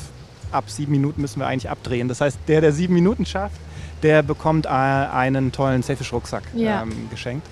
[0.52, 2.08] ab sieben Minuten müssen wir eigentlich abdrehen.
[2.08, 3.56] Das heißt, der, der sieben Minuten schafft,
[4.02, 6.82] der bekommt äh, einen tollen Selfish-Rucksack Ja.
[6.82, 7.46] ähm, geschenkt.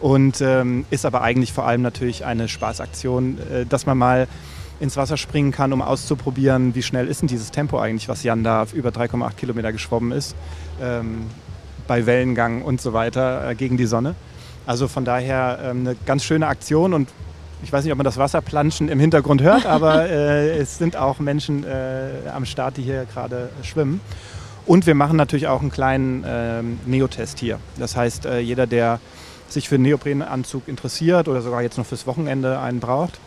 [0.00, 4.28] Und ähm, ist aber eigentlich vor allem natürlich eine Spaßaktion, äh, dass man mal
[4.80, 8.44] ins Wasser springen kann, um auszuprobieren, wie schnell ist denn dieses Tempo eigentlich, was Jan
[8.44, 10.36] da auf über 3,8 Kilometer geschwommen ist,
[10.80, 11.26] ähm,
[11.86, 14.14] bei Wellengang und so weiter äh, gegen die Sonne.
[14.66, 17.08] Also von daher ähm, eine ganz schöne Aktion und
[17.62, 21.18] ich weiß nicht, ob man das Wasserplanschen im Hintergrund hört, aber äh, es sind auch
[21.18, 24.00] Menschen äh, am Start, die hier gerade schwimmen.
[24.66, 27.58] Und wir machen natürlich auch einen kleinen ähm, Neotest hier.
[27.78, 29.00] Das heißt, äh, jeder, der
[29.48, 33.18] sich für einen Neoprenanzug interessiert oder sogar jetzt noch fürs Wochenende einen braucht,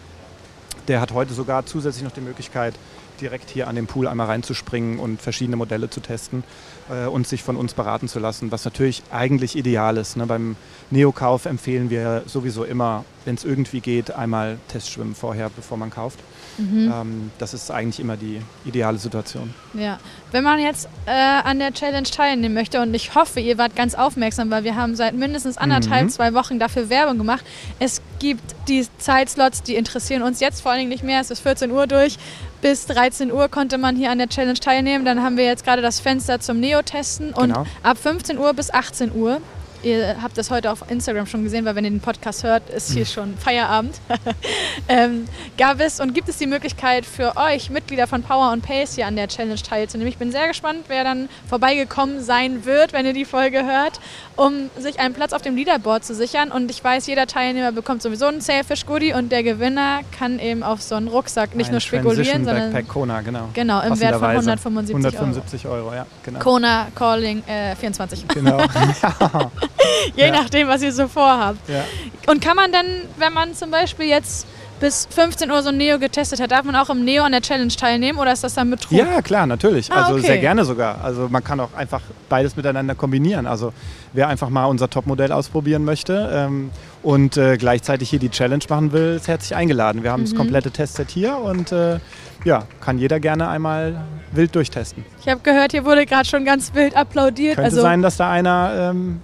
[0.87, 2.75] der hat heute sogar zusätzlich noch die Möglichkeit,
[3.21, 6.43] direkt hier an den Pool einmal reinzuspringen und verschiedene Modelle zu testen
[6.89, 10.17] äh, und sich von uns beraten zu lassen, was natürlich eigentlich ideal ist.
[10.17, 10.25] Ne?
[10.25, 10.55] Beim
[10.89, 16.19] Neokauf empfehlen wir sowieso immer, wenn es irgendwie geht, einmal Testschwimmen vorher, bevor man kauft.
[16.57, 16.91] Mhm.
[16.93, 19.53] Ähm, das ist eigentlich immer die ideale Situation.
[19.73, 19.99] Ja,
[20.31, 23.95] wenn man jetzt äh, an der Challenge teilnehmen möchte und ich hoffe, ihr wart ganz
[23.95, 26.09] aufmerksam, weil wir haben seit mindestens anderthalb, Mhm.
[26.09, 27.45] zwei Wochen dafür Werbung gemacht.
[27.79, 31.21] Es gibt die Zeitslots, die interessieren uns jetzt vor allen Dingen nicht mehr.
[31.21, 32.17] Es ist 14 Uhr durch.
[32.61, 35.03] Bis 13 Uhr konnte man hier an der Challenge teilnehmen.
[35.03, 37.65] Dann haben wir jetzt gerade das Fenster zum Neo-Testen und Genau.
[37.81, 39.41] ab 15 Uhr bis 18 Uhr.
[39.83, 42.91] Ihr habt das heute auf Instagram schon gesehen, weil wenn ihr den Podcast hört, ist
[42.91, 43.95] hier schon Feierabend.
[44.87, 45.25] ähm,
[45.57, 49.07] gab es und gibt es die Möglichkeit für euch, Mitglieder von Power und Pace hier
[49.07, 50.07] an der Challenge teilzunehmen.
[50.11, 53.99] Ich bin sehr gespannt, wer dann vorbeigekommen sein wird, wenn ihr die Folge hört,
[54.35, 56.51] um sich einen Platz auf dem Leaderboard zu sichern.
[56.51, 60.63] Und ich weiß, jeder Teilnehmer bekommt sowieso einen Sailfish Goodie und der Gewinner kann eben
[60.63, 63.49] auf so einen Rucksack nicht Ein nur spekulieren, sondern Backpack Kona, genau.
[63.53, 64.51] genau im Wert von Passenderweise.
[64.51, 65.93] 175, 175 Euro.
[65.93, 66.39] ja, genau.
[66.39, 66.43] Euro.
[66.49, 68.27] Kona Calling äh, 24.
[68.29, 68.57] genau.
[70.15, 70.31] Je Ja.
[70.31, 71.67] nachdem, was ihr so vorhabt.
[71.69, 71.83] ja.
[72.27, 72.85] Und kann man dann,
[73.17, 74.47] wenn man zum Beispiel jetzt
[74.81, 77.41] bis 15 Uhr so ein Neo getestet hat, darf man auch im Neo an der
[77.41, 78.91] Challenge teilnehmen oder ist das dann Betrug?
[78.97, 79.89] ja, klar, natürlich.
[79.91, 80.25] Ah, also okay.
[80.25, 81.01] sehr gerne sogar.
[81.03, 83.45] Also man kann auch einfach beides miteinander kombinieren.
[83.47, 83.71] Also
[84.11, 86.71] wer einfach mal unser Topmodell ausprobieren möchte ähm,
[87.03, 90.03] und äh, gleichzeitig hier die Challenge machen will, ist herzlich eingeladen.
[90.03, 90.25] Wir haben Mhm.
[90.25, 91.99] das komplette Testset hier und äh,
[92.43, 95.05] ja, kann jeder gerne einmal wild durchtesten.
[95.21, 97.55] Ich habe gehört, hier wurde gerade schon ganz wild applaudiert.
[97.55, 99.21] Könnte also sein, dass da einer ähm,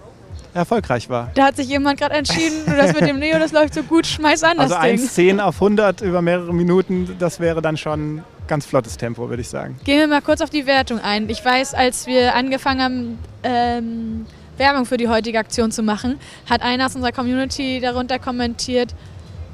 [0.58, 1.32] erfolgreich war.
[1.36, 4.06] da hat sich jemand gerade entschieden, du, das mit dem Neo, das läuft so gut,
[4.06, 5.38] schmeiß an das Also Ding.
[5.38, 9.50] 1,10 auf 100 über mehrere Minuten, das wäre dann schon ganz flottes Tempo, würde ich
[9.50, 9.80] sagen.
[9.84, 11.30] Gehen wir mal kurz auf die Wertung ein.
[11.30, 14.26] Ich weiß, als wir angefangen haben, ähm,
[14.58, 18.96] Werbung für die heutige Aktion zu machen, hat einer aus unserer Community darunter kommentiert,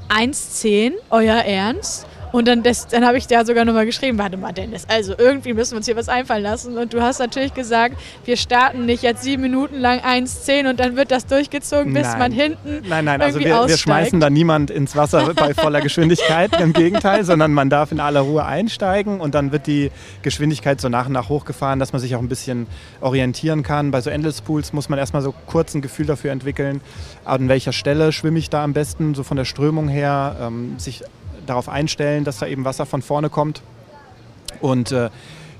[0.08, 2.06] 1,10, euer Ernst?
[2.34, 5.54] Und dann, das- dann habe ich da sogar nochmal geschrieben, warte mal Dennis, also irgendwie
[5.54, 6.76] müssen wir uns hier was einfallen lassen.
[6.76, 7.94] Und du hast natürlich gesagt,
[8.24, 12.18] wir starten nicht jetzt sieben Minuten lang 1,10 und dann wird das durchgezogen, bis Nein.
[12.18, 16.60] man hinten Nein, nein, also wir, wir schmeißen da niemand ins Wasser bei voller Geschwindigkeit,
[16.60, 19.92] im Gegenteil, sondern man darf in aller Ruhe einsteigen und dann wird die
[20.22, 22.66] Geschwindigkeit so nach und nach hochgefahren, dass man sich auch ein bisschen
[23.00, 23.92] orientieren kann.
[23.92, 26.80] Bei so Endless Pools muss man erstmal so kurz ein Gefühl dafür entwickeln,
[27.24, 31.04] an welcher Stelle schwimme ich da am besten, so von der Strömung her, ähm, sich
[31.44, 33.62] darauf einstellen, dass da eben Wasser von vorne kommt.
[34.60, 35.10] Und äh,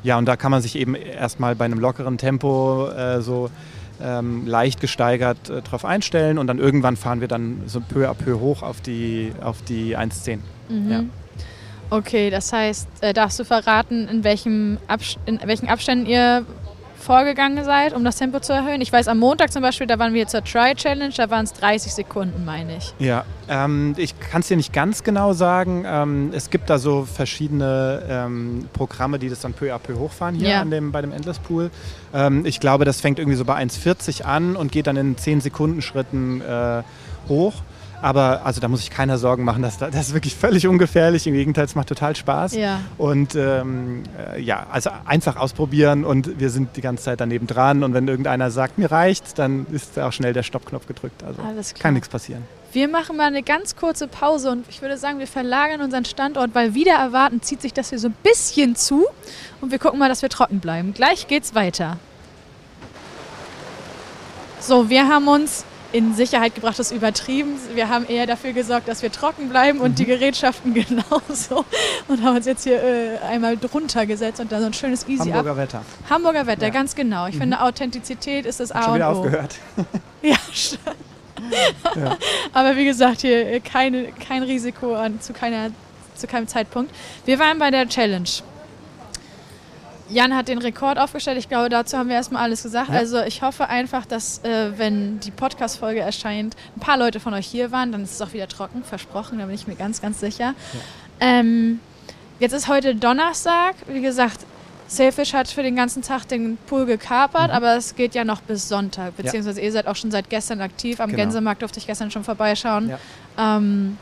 [0.03, 3.51] ja, und da kann man sich eben erstmal bei einem lockeren Tempo äh, so
[4.03, 8.15] ähm, leicht gesteigert äh, drauf einstellen und dann irgendwann fahren wir dann so peu à
[8.15, 10.39] peu hoch auf die, auf die 1,10.
[10.69, 10.91] Mhm.
[10.91, 11.05] Ja.
[11.91, 16.45] Okay, das heißt, äh, darfst du verraten, in, welchem Abs in welchen Abständen ihr
[17.05, 18.81] vorgegangen seid, um das Tempo zu erhöhen?
[18.81, 21.93] Ich weiß, am Montag zum Beispiel, da waren wir zur Try-Challenge, da waren es 30
[21.95, 22.95] Sekunden, meine ich.
[22.99, 25.85] Ja, ähm, ich kann es dir nicht ganz genau sagen.
[25.87, 30.35] Ähm, es gibt da so verschiedene ähm, Programme, die das dann peu à peu hochfahren
[30.35, 30.61] hier Ja.
[30.63, 31.71] an dem, bei dem Endless Pool.
[32.15, 35.41] Ähm, ich glaube, das fängt irgendwie so bei 1,40 an und geht dann in 10
[35.43, 36.83] Sekunden Schritten äh,
[37.29, 37.55] hoch.
[38.05, 41.27] Aber also da muss sich keiner Sorgen machen, dass da, das ist wirklich völlig ungefährlich.
[41.27, 42.55] Im Gegenteil, es macht total Spaß.
[42.55, 42.81] Ja.
[42.99, 44.03] Und ähm,
[44.35, 47.83] äh, ja, also einfach ausprobieren und wir sind die ganze Zeit daneben dran.
[47.83, 51.23] Und wenn irgendeiner sagt, mir reicht's, dann ist auch schnell der Stoppknopf gedrückt.
[51.25, 51.41] Also
[51.79, 52.43] kann nichts passieren.
[52.75, 56.55] Wir machen mal eine ganz kurze Pause und ich würde sagen, wir verlagern unseren Standort,
[56.55, 59.07] weil wieder erwarten zieht sich das hier so ein bisschen zu
[59.63, 60.93] und wir gucken mal, dass wir trocken bleiben.
[60.93, 61.97] Gleich geht's weiter.
[64.61, 67.57] So, wir haben uns in Sicherheit gebracht, das ist übertrieben.
[67.75, 71.65] Wir haben eher dafür gesorgt, dass wir trocken bleiben und die Gerätschaften genauso.
[72.09, 75.29] Und haben uns jetzt hier äh, einmal drunter gesetzt und da so ein schönes Easy
[75.31, 75.57] Hamburger Up.
[75.57, 75.83] Wetter.
[76.11, 76.71] Hamburger Wetter, Ja.
[76.71, 76.75] Mhm.
[76.75, 77.29] ganz genau.
[77.29, 79.19] Ich finde, Authentizität ist das A Schon und wieder O.
[79.21, 79.55] aufgehört.
[80.23, 80.79] Ja, st-
[82.53, 85.71] Aber wie gesagt, hier äh, keine, kein Risiko an, zu, keiner,
[86.17, 86.95] zu keinem Zeitpunkt.
[87.25, 88.29] Wir waren bei der Challenge.
[90.11, 91.39] Jan hat den Rekord aufgestellt.
[91.39, 92.91] Ich glaube, dazu haben wir erstmal alles gesagt.
[92.91, 92.97] Ja.
[92.97, 97.47] Also ich hoffe einfach, dass äh, wenn die Podcast-Folge erscheint, ein paar Leute von euch
[97.47, 97.93] hier waren.
[97.93, 99.39] Dann ist es auch wieder trocken, versprochen.
[99.39, 100.55] Da bin ich mir ganz, ganz sicher.
[101.21, 101.81] Ähm,
[102.39, 103.77] jetzt ist heute Donnerstag.
[103.87, 104.41] Wie gesagt,
[104.87, 107.57] Sailfish hat für den ganzen Tag den Pool gekapert, mhm.
[107.57, 109.67] aber es geht ja noch bis Sonntag, beziehungsweise ja.
[109.67, 111.01] ihr seid auch schon seit gestern aktiv.
[111.01, 111.23] Am genau.
[111.23, 112.91] Gänsemarkt durfte ich gestern schon vorbeischauen.
[112.91, 113.57] Ja.
[113.57, 113.97] Ähm,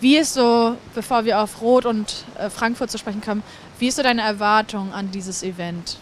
[0.00, 3.42] wie ist so, bevor wir auf Rot und äh, Frankfurt zu sprechen kommen,
[3.78, 5.98] wie ist so deine Erwartung an dieses Event?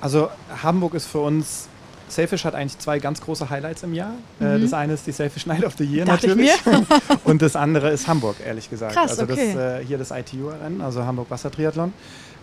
[0.00, 0.28] Also
[0.62, 1.68] Hamburg ist für uns
[2.08, 4.12] Sailfish hat eigentlich zwei ganz große Highlights im Jahr.
[4.40, 4.62] Äh, mhm.
[4.62, 6.52] Das eine ist die Sailfish Night of the Year Dachte natürlich.
[7.24, 8.94] und das andere ist Hamburg, ehrlich gesagt.
[8.94, 9.54] Krass, also okay.
[9.54, 11.92] das, äh, hier das ITU-Rennen, also Hamburg Wassertriathlon.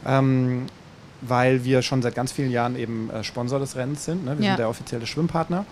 [0.05, 0.65] Ähm,
[1.21, 4.25] weil wir schon seit ganz vielen Jahren eben äh, Sponsor des Rennens sind.
[4.25, 4.37] Ne?
[4.37, 4.51] Wir ja.
[4.51, 5.65] sind der offizielle Schwimmpartner.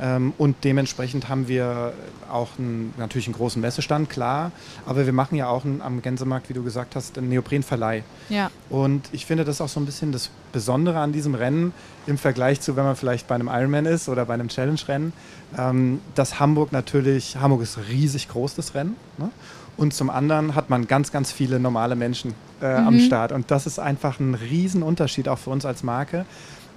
[0.00, 1.92] Ähm, und dementsprechend haben wir
[2.30, 4.52] auch einen, natürlich einen großen Messestand, klar.
[4.86, 8.04] Aber wir machen ja auch einen, am Gänsemarkt, wie du gesagt hast, einen Neoprenverleih.
[8.28, 8.50] Ja.
[8.70, 11.72] Und ich finde das auch so ein bisschen das Besondere an diesem Rennen
[12.06, 15.12] im Vergleich zu, wenn man vielleicht bei einem Ironman ist oder bei einem Challenge-Rennen,
[15.58, 18.96] ähm, dass Hamburg natürlich, Hamburg ist riesig groß, das Rennen.
[19.18, 19.30] Ne?
[19.76, 22.86] Und zum anderen hat man ganz, ganz viele normale Menschen äh, mhm.
[22.88, 23.32] am Start.
[23.32, 26.24] Und das ist einfach ein Riesenunterschied auch für uns als Marke,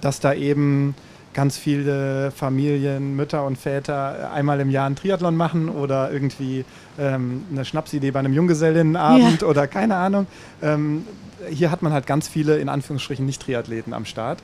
[0.00, 0.94] dass da eben
[1.34, 6.64] ganz viele Familien, Mütter und Väter einmal im Jahr einen Triathlon machen oder irgendwie
[6.98, 9.48] ähm, eine Schnapsidee bei einem Junggesellinnenabend ja.
[9.48, 10.26] oder keine Ahnung.
[10.62, 11.04] Ähm,
[11.50, 14.38] hier hat man halt ganz viele, in Anführungsstrichen, Nicht-Triathleten am Start.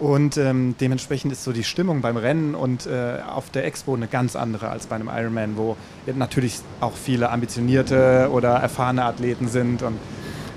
[0.00, 4.08] Und ähm, dementsprechend ist so die Stimmung beim Rennen und äh, auf der Expo eine
[4.08, 9.82] ganz andere als bei einem Ironman, wo natürlich auch viele ambitionierte oder erfahrene Athleten sind.
[9.82, 9.98] Und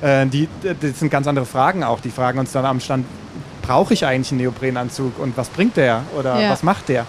[0.01, 2.01] äh, die, das sind ganz andere Fragen auch.
[2.01, 3.05] Die fragen uns dann am Stand,
[3.67, 6.49] brauche ich eigentlich einen Neoprenanzug und was bringt der oder ja.
[6.49, 7.05] was macht der?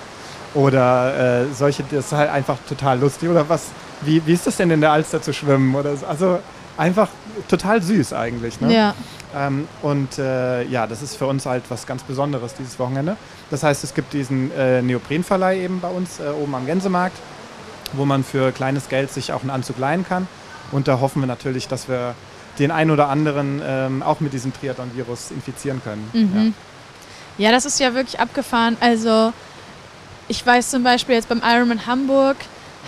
[0.54, 3.28] Oder äh, solche, das ist halt einfach total lustig.
[3.28, 3.66] Oder was,
[4.00, 5.74] wie, wie ist das denn in der Alster zu schwimmen?
[5.74, 6.06] Oder so.
[6.06, 6.38] Also
[6.76, 7.08] einfach
[7.48, 8.60] total süß eigentlich.
[8.60, 8.74] Ne?
[8.74, 8.94] Ja.
[9.36, 13.16] Ähm, und äh, ja, das ist für uns halt was ganz Besonderes dieses Wochenende.
[13.50, 17.16] Das heißt, es gibt diesen äh, Neoprenverleih eben bei uns äh, oben am Gänsemarkt,
[17.92, 20.26] wo man für kleines Geld sich auch einen Anzug leihen kann.
[20.72, 22.14] Und da hoffen wir natürlich, dass wir
[22.58, 26.10] den einen oder anderen ähm, auch mit diesem Triathlon-Virus infizieren können.
[26.12, 26.54] Mhm.
[27.38, 27.46] Ja.
[27.46, 28.76] ja, das ist ja wirklich abgefahren.
[28.80, 29.32] Also
[30.28, 32.36] ich weiß zum Beispiel jetzt beim Ironman Hamburg,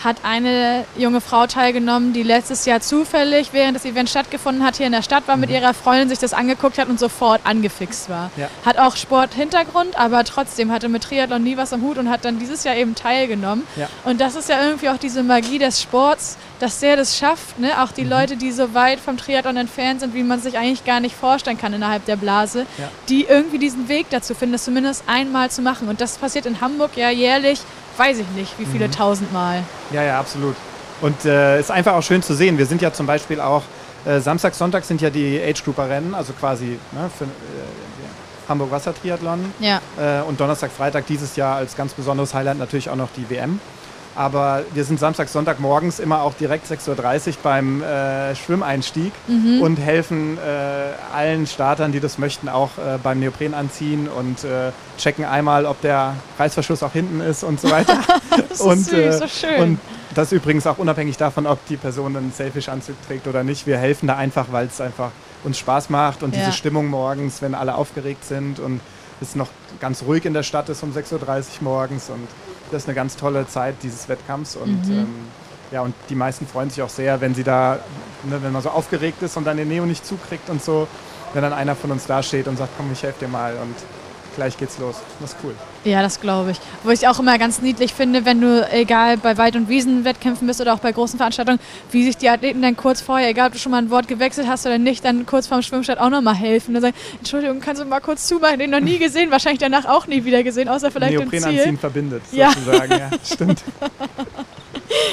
[0.02, 4.86] hat eine junge Frau teilgenommen, die letztes Jahr zufällig, während das Event stattgefunden hat, hier
[4.86, 5.42] in der Stadt war, mhm.
[5.42, 8.30] mit ihrer Freundin sich das angeguckt hat und sofort angefixt war.
[8.36, 8.48] Ja.
[8.64, 12.38] Hat auch Sporthintergrund, aber trotzdem hatte mit Triathlon nie was am Hut und hat dann
[12.38, 13.66] dieses Jahr eben teilgenommen.
[13.76, 13.88] Ja.
[14.04, 17.82] Und das ist ja irgendwie auch diese Magie des Sports, dass der das schafft, ne?
[17.82, 18.10] auch die mhm.
[18.10, 21.58] Leute, die so weit vom Triathlon entfernt sind, wie man sich eigentlich gar nicht vorstellen
[21.58, 22.88] kann innerhalb der Blase, ja.
[23.08, 25.88] die irgendwie diesen Weg dazu finden, das zumindest einmal zu machen.
[25.88, 27.60] Und das passiert in Hamburg ja jährlich
[28.00, 28.92] weiß ich nicht, wie viele mhm.
[28.92, 29.62] tausendmal.
[29.92, 30.56] Ja, ja, absolut.
[31.02, 32.56] Und es äh, ist einfach auch schön zu sehen.
[32.56, 33.62] Wir sind ja zum Beispiel auch,
[34.06, 37.28] äh, Samstag, Sonntag sind ja die Age-Grouper-Rennen, also quasi ne, für äh,
[38.48, 39.52] Hamburg Wasser Triathlon.
[39.60, 39.80] Ja.
[39.98, 43.60] Äh, und Donnerstag, Freitag dieses Jahr als ganz besonderes Highlight natürlich auch noch die WM.
[44.20, 49.62] Aber wir sind Samstag, Sonntag morgens immer auch direkt 6.30 Uhr beim äh, Schwimmeinstieg mhm.
[49.62, 54.72] und helfen äh, allen Startern, die das möchten, auch äh, beim Neopren anziehen und äh,
[54.98, 57.98] checken einmal, ob der Reißverschluss auch hinten ist und so weiter.
[58.46, 59.62] das und, ist süß, äh, so schön.
[59.62, 59.80] Und
[60.14, 63.66] das übrigens auch unabhängig davon, ob die Person einen Selfish-Anzug trägt oder nicht.
[63.66, 65.12] Wir helfen da einfach, weil es einfach
[65.44, 66.40] uns Spaß macht und ja.
[66.40, 68.82] diese Stimmung morgens, wenn alle aufgeregt sind und
[69.22, 69.48] es noch
[69.80, 71.22] ganz ruhig in der Stadt ist um 6.30 Uhr
[71.62, 72.28] morgens und
[72.70, 74.98] das ist eine ganz tolle Zeit dieses Wettkampfs und mhm.
[74.98, 75.14] ähm,
[75.70, 77.78] ja, und die meisten freuen sich auch sehr, wenn sie da,
[78.24, 80.88] ne, wenn man so aufgeregt ist und dann den Neo nicht zukriegt und so,
[81.32, 83.74] wenn dann einer von uns da steht und sagt, komm, ich helfe dir mal und
[84.40, 84.96] gleich geht's los.
[85.20, 85.54] Das ist cool.
[85.84, 86.60] Ja, das glaube ich.
[86.82, 90.62] Wo ich auch immer ganz niedlich finde, wenn du, egal bei Wald- und Wiesenwettkämpfen bist
[90.62, 93.58] oder auch bei großen Veranstaltungen, wie sich die Athleten dann kurz vorher, egal ob du
[93.58, 96.74] schon mal ein Wort gewechselt hast oder nicht, dann kurz vorm Schwimmstart auch nochmal helfen.
[96.74, 98.58] Und sagen, Entschuldigung, kannst du mal kurz zumachen?
[98.58, 101.58] Den noch nie gesehen, wahrscheinlich danach auch nie wieder gesehen, außer vielleicht Neopren im Ziel.
[101.58, 102.50] Anziehen verbindet, ja.
[102.50, 102.92] sozusagen.
[102.92, 103.62] ja, stimmt.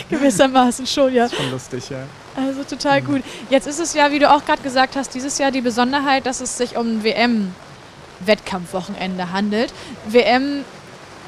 [0.10, 1.24] Gewissermaßen schon, ja.
[1.24, 2.04] Das ist schon lustig, ja.
[2.38, 3.06] Also total mhm.
[3.08, 3.24] gut.
[3.50, 6.40] Jetzt ist es ja, wie du auch gerade gesagt hast, dieses Jahr die Besonderheit, dass
[6.40, 7.52] es sich um WM
[8.26, 9.74] Wettkampfwochenende handelt.
[10.08, 10.64] WM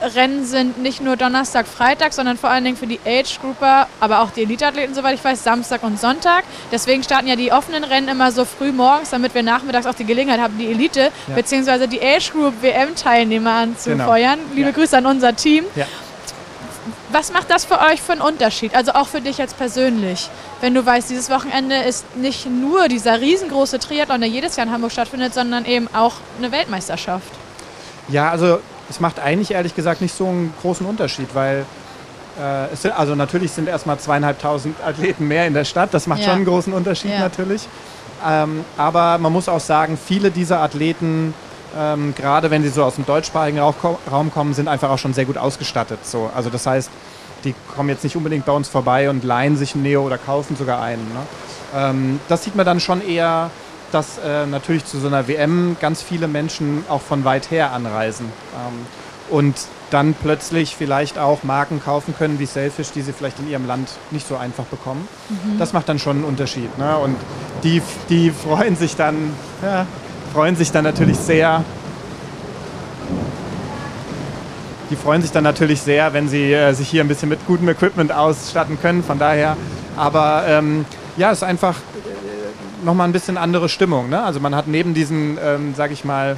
[0.02, 4.32] Rennen sind nicht nur Donnerstag, Freitag, sondern vor allen Dingen für die Age-Grouper, aber auch
[4.32, 6.44] die Elite-Athleten, soweit ich weiß, Samstag und Sonntag.
[6.72, 10.06] Deswegen starten ja die offenen Rennen immer so früh morgens, damit wir nachmittags auch die
[10.06, 11.36] Gelegenheit haben, die Elite ja.
[11.36, 11.88] bzw.
[11.88, 14.40] die Age-Group WM-Teilnehmer anzufeuern.
[14.40, 14.56] Genau.
[14.56, 14.76] Liebe ja.
[14.76, 15.66] Grüße an unser Team.
[15.76, 15.86] Ja.
[17.12, 18.76] Was macht das für euch für einen Unterschied?
[18.76, 20.30] Also auch für dich jetzt persönlich,
[20.62, 24.74] wenn du weißt, dieses Wochenende ist nicht nur dieser riesengroße Triathlon, der jedes Jahr in
[24.74, 27.32] Hamburg stattfindet, sondern eben auch eine Weltmeisterschaft.
[28.08, 31.66] Ja, also es macht eigentlich ehrlich gesagt nicht so einen großen Unterschied, weil
[32.40, 35.94] äh, es sind, also natürlich sind erstmal zweieinhalbtausend Athleten mehr in der Stadt.
[35.94, 36.26] Das macht ja.
[36.26, 37.20] schon einen großen Unterschied ja.
[37.20, 37.68] natürlich.
[38.26, 41.34] Ähm, aber man muss auch sagen, viele dieser Athleten
[41.78, 45.26] ähm, gerade wenn sie so aus dem deutschsprachigen Raum kommen, sind einfach auch schon sehr
[45.26, 46.00] gut ausgestattet.
[46.06, 46.30] So.
[46.36, 46.90] Also das heißt,
[47.44, 50.56] die kommen jetzt nicht unbedingt bei uns vorbei und leihen sich ein Neo oder kaufen
[50.56, 51.04] sogar einen.
[51.04, 51.22] Ne?
[51.76, 53.52] Ähm, das sieht man dann schon eher
[53.92, 58.28] dass äh, natürlich zu so einer WM ganz viele Menschen auch von weit her anreisen.
[58.54, 58.86] Ähm,
[59.30, 59.56] und
[59.92, 63.90] dann plötzlich vielleicht auch Marken kaufen können wie Selfish, die sie vielleicht in ihrem Land
[64.12, 65.08] nicht so einfach bekommen.
[65.30, 65.58] Mhm.
[65.60, 66.76] Das macht dann schon einen Unterschied.
[66.78, 66.98] Ne?
[66.98, 67.16] Und
[67.64, 69.86] die, die freuen sich dann, ja,
[70.34, 71.64] freuen sich dann natürlich sehr.
[74.90, 77.70] Die freuen sich dann natürlich sehr, wenn sie äh, sich hier ein bisschen mit gutem
[77.70, 79.04] Equipment ausstatten können.
[79.04, 79.56] Von daher,
[79.96, 80.86] aber ähm,
[81.18, 84.10] ja, es ist einfach äh, nochmal ein bisschen andere Stimmung.
[84.10, 84.24] Ne?
[84.24, 86.38] Also man hat neben diesen, ähm, sage ich mal,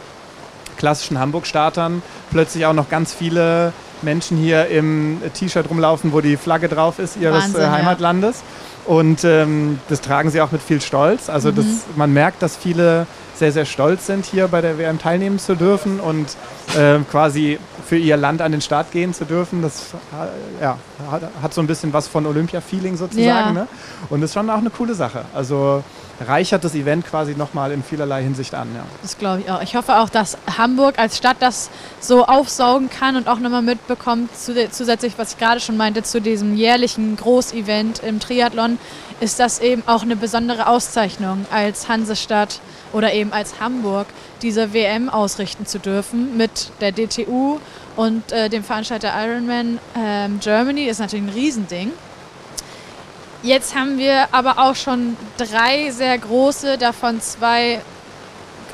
[0.77, 2.01] klassischen Hamburg-Startern
[2.31, 7.17] plötzlich auch noch ganz viele Menschen hier im T-Shirt rumlaufen, wo die Flagge drauf ist
[7.17, 8.37] ihres Wahnsinn, äh, Heimatlandes.
[8.37, 8.93] Ja.
[8.93, 11.29] Und ähm, das tragen sie auch mit viel Stolz.
[11.29, 11.55] Also mhm.
[11.55, 13.05] das, man merkt, dass viele
[13.41, 16.27] sehr, sehr stolz sind, hier bei der WM teilnehmen zu dürfen und
[16.77, 19.63] äh, quasi für ihr Land an den Start gehen zu dürfen.
[19.63, 20.77] Das äh, ja,
[21.09, 23.25] hat, hat so ein bisschen was von Olympia-Feeling sozusagen.
[23.25, 23.51] Ja.
[23.51, 23.67] Ne?
[24.11, 25.25] Und ist schon auch eine coole Sache.
[25.33, 25.83] Also
[26.27, 28.67] reichert das Event quasi nochmal in vielerlei Hinsicht an.
[28.75, 28.83] Ja.
[29.01, 29.63] Das glaube ich auch.
[29.63, 34.29] Ich hoffe auch, dass Hamburg als Stadt das so aufsaugen kann und auch nochmal mitbekommt,
[34.35, 38.77] zusätzlich, was ich gerade schon meinte, zu diesem jährlichen Großevent im Triathlon,
[39.21, 42.59] ist das eben auch eine besondere Auszeichnung als Hansestadt
[42.91, 44.07] oder eben als Hamburg,
[44.41, 47.59] diese WM ausrichten zu dürfen mit der DTU
[47.95, 50.85] und äh, dem Veranstalter Ironman ähm, Germany.
[50.85, 51.91] Ist natürlich ein Riesending.
[53.43, 57.79] Jetzt haben wir aber auch schon drei sehr große, davon zwei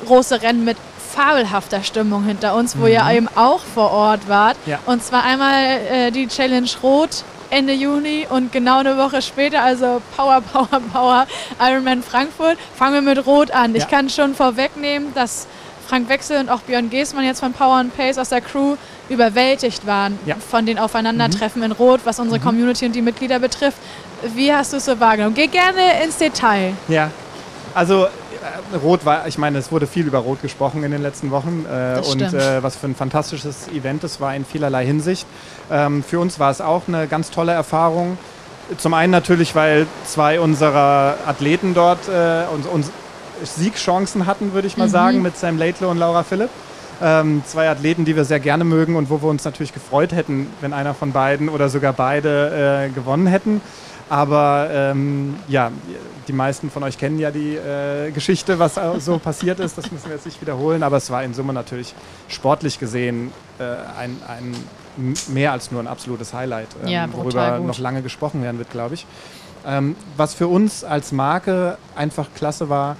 [0.06, 0.78] große Rennen mit
[1.14, 2.92] fabelhafter Stimmung hinter uns, wo mhm.
[2.92, 4.56] ihr eben auch vor Ort wart.
[4.64, 4.78] Ja.
[4.86, 10.02] Und zwar einmal äh, die Challenge Rot Ende Juni und genau eine Woche später, also
[10.16, 11.26] Power, Power, Power,
[11.60, 12.58] Ironman Frankfurt.
[12.76, 13.74] Fangen wir mit Rot an.
[13.74, 13.82] Ja.
[13.82, 15.46] Ich kann schon vorwegnehmen, dass
[15.88, 18.76] Frank Wechsel und auch Björn Geßmann jetzt von Power and Pace aus der Crew
[19.08, 20.36] überwältigt waren ja.
[20.36, 21.66] von den Aufeinandertreffen mhm.
[21.66, 22.44] in Rot, was unsere mhm.
[22.44, 23.78] Community und die Mitglieder betrifft.
[24.34, 25.34] Wie hast du es so wahrgenommen?
[25.34, 26.74] Geh gerne ins Detail.
[26.88, 27.10] Ja,
[27.74, 28.08] also
[28.82, 32.00] Rot war, ich meine, es wurde viel über Rot gesprochen in den letzten Wochen äh,
[32.00, 35.26] und äh, was für ein fantastisches Event es war in vielerlei Hinsicht.
[35.70, 38.18] Ähm, für uns war es auch eine ganz tolle Erfahrung.
[38.76, 42.90] Zum einen natürlich, weil zwei unserer Athleten dort äh, uns, uns
[43.42, 44.92] Siegchancen hatten, würde ich mal mhm.
[44.92, 46.50] sagen, mit Sam Laidlow und Laura Philipp.
[47.00, 50.48] Ähm, zwei Athleten, die wir sehr gerne mögen und wo wir uns natürlich gefreut hätten,
[50.60, 53.60] wenn einer von beiden oder sogar beide äh, gewonnen hätten.
[54.08, 55.70] Aber ähm, ja,
[56.28, 59.78] die meisten von euch kennen ja die äh, Geschichte, was so passiert ist.
[59.78, 60.82] Das müssen wir jetzt nicht wiederholen.
[60.82, 61.94] Aber es war in Summe natürlich
[62.28, 63.64] sportlich gesehen äh,
[63.98, 64.54] ein, ein
[65.28, 68.94] mehr als nur ein absolutes Highlight, ähm, ja, worüber noch lange gesprochen werden wird, glaube
[68.94, 69.06] ich.
[69.66, 72.96] Ähm, was für uns als Marke einfach klasse war,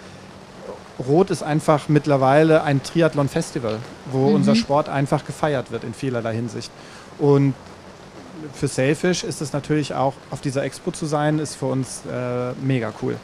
[1.07, 3.79] Rot ist einfach mittlerweile ein Triathlon-Festival,
[4.11, 4.35] wo mhm.
[4.37, 6.73] unser Sport einfach gefeiert wird in vielerlei Hinsicht.
[7.19, 7.55] Und
[8.55, 12.53] für Sailfish ist es natürlich auch, auf dieser Expo zu sein, ist für uns äh,
[12.65, 13.17] mega cool.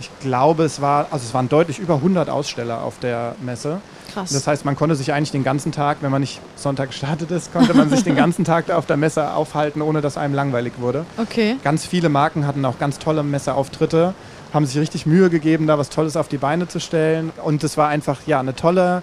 [0.00, 3.80] Ich glaube, es war, also es waren deutlich über 100 Aussteller auf der Messe.
[4.12, 4.32] Krass.
[4.32, 7.52] Das heißt, man konnte sich eigentlich den ganzen Tag, wenn man nicht Sonntag gestartet ist,
[7.52, 11.06] konnte man sich den ganzen Tag auf der Messe aufhalten, ohne dass einem langweilig wurde.
[11.16, 11.56] Okay.
[11.62, 14.14] Ganz viele Marken hatten auch ganz tolle Messeauftritte,
[14.52, 17.32] haben sich richtig Mühe gegeben, da was Tolles auf die Beine zu stellen.
[17.44, 19.02] Und es war einfach ja eine tolle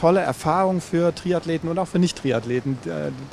[0.00, 2.78] tolle Erfahrung für Triathleten und auch für Nicht-Triathleten,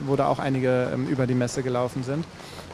[0.05, 2.25] wo da auch einige ähm, über die Messe gelaufen sind.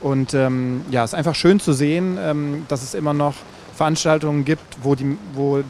[0.01, 3.35] Und ähm, ja, es ist einfach schön zu sehen, ähm, dass es immer noch
[3.75, 5.63] Veranstaltungen gibt, wo die, wo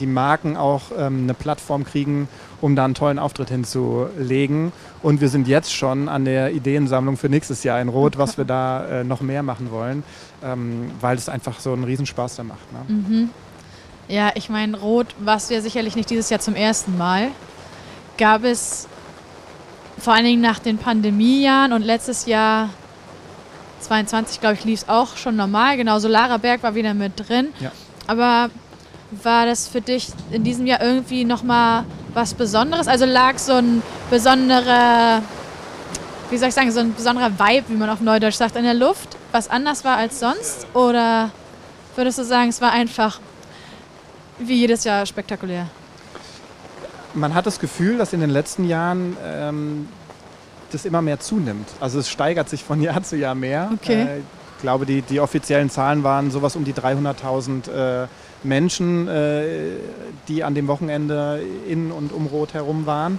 [0.00, 2.28] die Marken auch ähm, eine Plattform kriegen,
[2.62, 4.72] um da einen tollen Auftritt hinzulegen.
[5.02, 8.46] Und wir sind jetzt schon an der Ideensammlung für nächstes Jahr in Rot, was wir
[8.46, 10.02] da äh, noch mehr machen wollen,
[10.42, 12.72] ähm, weil es einfach so einen Riesenspaß da macht.
[12.72, 12.94] Ne?
[12.94, 13.30] Mhm.
[14.08, 17.28] Ja, ich meine, Rot warst du ja sicherlich nicht dieses Jahr zum ersten Mal
[18.16, 18.88] gab es
[19.98, 22.70] vor allen Dingen nach den Pandemiejahren und letztes Jahr
[23.80, 25.76] 22, glaube ich, lief es auch schon normal.
[25.76, 27.48] Genau, Lara Berg war wieder mit drin.
[27.60, 27.72] Ja.
[28.06, 28.50] Aber
[29.10, 32.88] war das für dich in diesem Jahr irgendwie nochmal was Besonderes?
[32.88, 35.22] Also lag so ein besonderer,
[36.30, 38.74] wie soll ich sagen, so ein besonderer Vibe, wie man auf Neudeutsch sagt, in der
[38.74, 40.66] Luft, was anders war als sonst?
[40.74, 41.30] Oder
[41.94, 43.20] würdest du sagen, es war einfach
[44.38, 45.68] wie jedes Jahr spektakulär?
[47.16, 49.88] Man hat das Gefühl, dass in den letzten Jahren ähm,
[50.70, 51.68] das immer mehr zunimmt.
[51.80, 53.70] Also es steigert sich von Jahr zu Jahr mehr.
[53.74, 54.02] Okay.
[54.02, 57.70] Äh, ich glaube, die, die offiziellen Zahlen waren sowas um die 300.000
[58.04, 58.06] äh,
[58.42, 59.44] Menschen, äh,
[60.28, 63.18] die an dem Wochenende in und um Rot herum waren.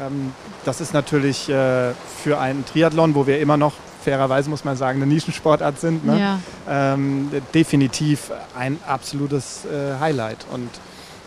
[0.00, 0.32] Ähm,
[0.64, 3.72] das ist natürlich äh, für einen Triathlon, wo wir immer noch
[4.04, 6.20] fairerweise muss man sagen, eine Nischensportart sind, ne?
[6.20, 6.38] ja.
[6.94, 10.46] ähm, definitiv ein absolutes äh, Highlight.
[10.52, 10.70] Und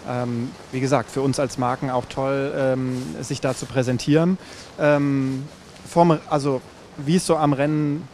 [0.07, 4.37] ähm, wie gesagt, für uns als Marken auch toll, ähm, sich da zu präsentieren.
[4.79, 5.43] Ähm,
[5.87, 6.61] vom, also
[6.97, 8.07] wie es so am Rennen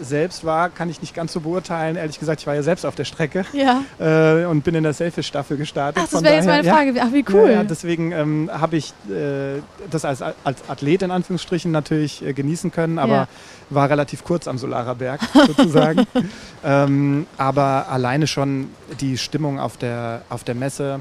[0.00, 1.96] selbst war, kann ich nicht ganz so beurteilen.
[1.96, 3.82] Ehrlich gesagt, ich war ja selbst auf der Strecke Ja.
[3.98, 6.02] äh, und bin in der Selfish-Staffel gestartet.
[6.06, 6.94] Ach, das wäre jetzt meine Frage.
[7.00, 7.50] Ach, wie Ja, cool.
[7.50, 12.70] ja, deswegen ähm, habe ich äh, das als, als Athlet in Anführungsstrichen natürlich äh, genießen
[12.72, 13.28] können, aber Ja.
[13.70, 16.06] war relativ kurz am Solarer Berg sozusagen.
[16.64, 18.70] ähm, aber alleine schon
[19.00, 21.00] die Stimmung auf der, auf der Messe,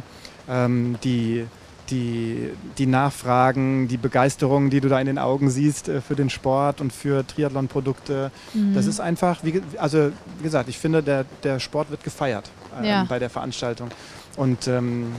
[0.50, 1.46] ähm, die,
[1.92, 6.30] die, die Nachfragen, die Begeisterung, die du da in den Augen siehst äh, für den
[6.30, 8.74] Sport und für Triathlon-Produkte, Mhm.
[8.74, 12.86] das ist einfach, wie, also wie gesagt, ich finde, der, der Sport wird gefeiert ähm,
[12.86, 13.04] Ja.
[13.08, 13.90] bei der Veranstaltung.
[14.38, 15.12] Und ähm,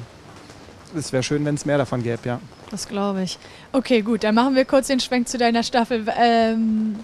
[0.97, 2.41] es wäre schön, wenn es mehr davon gäbe, ja.
[2.71, 3.39] Das glaube ich.
[3.73, 6.07] Okay, gut, dann machen wir kurz den Schwenk zu deiner Staffel.
[6.19, 6.97] Ähm,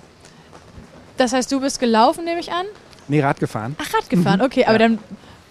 [1.18, 2.64] das heißt, du bist gelaufen, nehme ich an?
[3.08, 3.76] Nee, Rad gefahren.
[3.78, 4.78] Ach, Rad gefahren, okay, aber Ja.
[4.78, 4.98] dann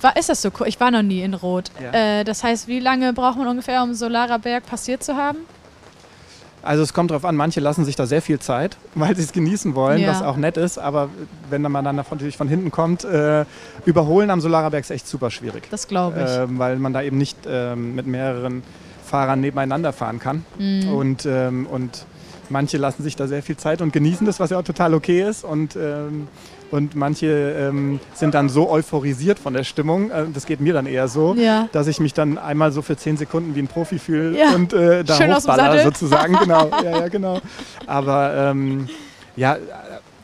[0.01, 0.67] war, ist das so cool.
[0.67, 1.71] Ich war noch nie in Rot.
[1.81, 2.19] Ja.
[2.19, 5.39] Äh, das heißt, wie lange braucht man ungefähr, um Solarer Berg passiert zu haben?
[6.63, 9.31] Also es kommt darauf an, manche lassen sich da sehr viel Zeit, weil sie es
[9.31, 10.09] genießen wollen, Ja.
[10.09, 10.77] was auch nett ist.
[10.77, 11.09] Aber
[11.49, 13.45] wenn man dann davon- natürlich von hinten kommt, äh,
[13.85, 15.67] überholen am Solarerberg ist echt super schwierig.
[15.71, 16.31] Das glaube ich.
[16.37, 18.63] Ähm, weil man da eben nicht ähm, mit mehreren
[19.05, 20.45] Fahrern nebeneinander fahren kann.
[20.59, 20.89] Mhm.
[20.93, 22.05] Und, ähm, und
[22.49, 25.21] manche lassen sich da sehr viel Zeit und genießen das, was ja auch total okay
[25.27, 25.43] ist.
[25.43, 26.27] Und, ähm,
[26.71, 30.85] und manche ähm, sind dann so euphorisiert von der Stimmung, äh, das geht mir dann
[30.85, 31.69] eher so, Ja.
[31.71, 34.53] dass ich mich dann einmal so für zehn Sekunden wie ein Profi fühle Ja.
[34.55, 36.35] und äh, da Schön hochballer sozusagen.
[36.41, 37.39] genau, ja, ja, genau.
[37.85, 38.87] Aber ähm,
[39.35, 39.57] ja,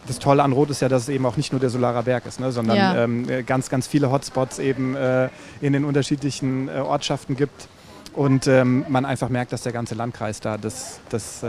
[0.05, 2.25] das Tolle an Rot ist ja, dass es eben auch nicht nur der Solarer Berg
[2.25, 3.03] ist, ne, sondern Ja.
[3.05, 5.29] ähm, äh, ganz, ganz viele Hotspots eben äh,
[5.61, 7.69] in den unterschiedlichen äh, Ortschaften gibt.
[8.13, 11.47] Und ähm, man einfach merkt, dass der ganze Landkreis da das, das, äh,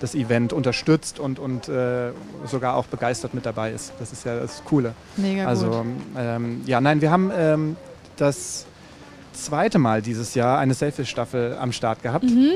[0.00, 2.12] das Event unterstützt und, und äh,
[2.46, 3.92] sogar auch begeistert mit dabei ist.
[3.98, 4.94] Das ist ja das Coole.
[5.16, 5.48] Mega gut.
[5.48, 5.84] Also
[6.16, 7.76] ähm, ja, nein, wir haben ähm,
[8.16, 8.64] das
[9.32, 12.24] zweite Mal dieses Jahr eine Selfish-Staffel am Start gehabt.
[12.24, 12.52] Mhm.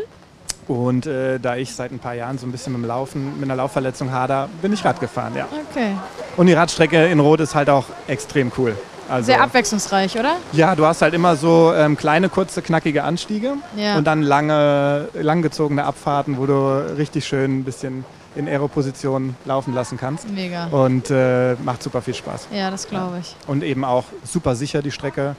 [0.68, 3.44] Und äh, da ich seit ein paar Jahren so ein bisschen mit dem Laufen, mit
[3.44, 5.48] einer Laufverletzung hader, bin ich Rad gefahren, ja.
[5.70, 5.96] Okay.
[6.36, 8.76] Und die Radstrecke in Rot ist halt auch extrem cool.
[9.10, 10.36] Also, Sehr abwechslungsreich, oder?
[10.52, 13.96] ja, du hast halt immer so ähm, kleine, kurze, knackige Anstiege Ja.
[13.96, 18.04] und dann lange, langgezogene Abfahrten, wo du richtig schön ein bisschen
[18.36, 20.30] in Aeroposition laufen lassen kannst.
[20.30, 20.66] Mega.
[20.66, 22.46] Und äh, macht super viel Spaß.
[22.52, 23.34] Ja, das glaube ich.
[23.48, 25.34] und eben auch super sicher die Strecke.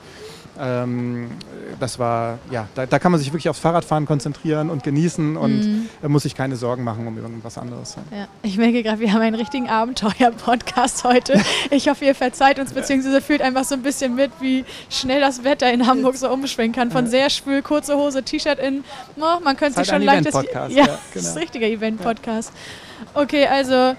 [0.59, 1.31] Ähm,
[1.79, 5.51] das war, ja, da, da kann man sich wirklich aufs Fahrradfahren konzentrieren und genießen und
[6.01, 6.11] Mhm.
[6.11, 7.95] muss sich keine Sorgen machen um irgendwas anderes.
[8.11, 8.27] Ja.
[8.43, 11.41] Ich merke gerade, wir haben einen richtigen Abenteuer-Podcast heute.
[11.69, 15.43] Ich hoffe, ihr verzeiht uns, beziehungsweise fühlt einfach so ein bisschen mit, wie schnell das
[15.43, 16.91] Wetter in Hamburg so umschwingen kann.
[16.91, 18.83] Von sehr schwül, kurze Hose, T-Shirt in,
[19.17, 20.09] oh, man könnte sich halt schon.
[20.11, 21.39] Event-Podcast, Ja, ja, das ist ein genau.
[21.39, 22.51] richtiger Event-Podcast.
[23.13, 23.95] Okay, also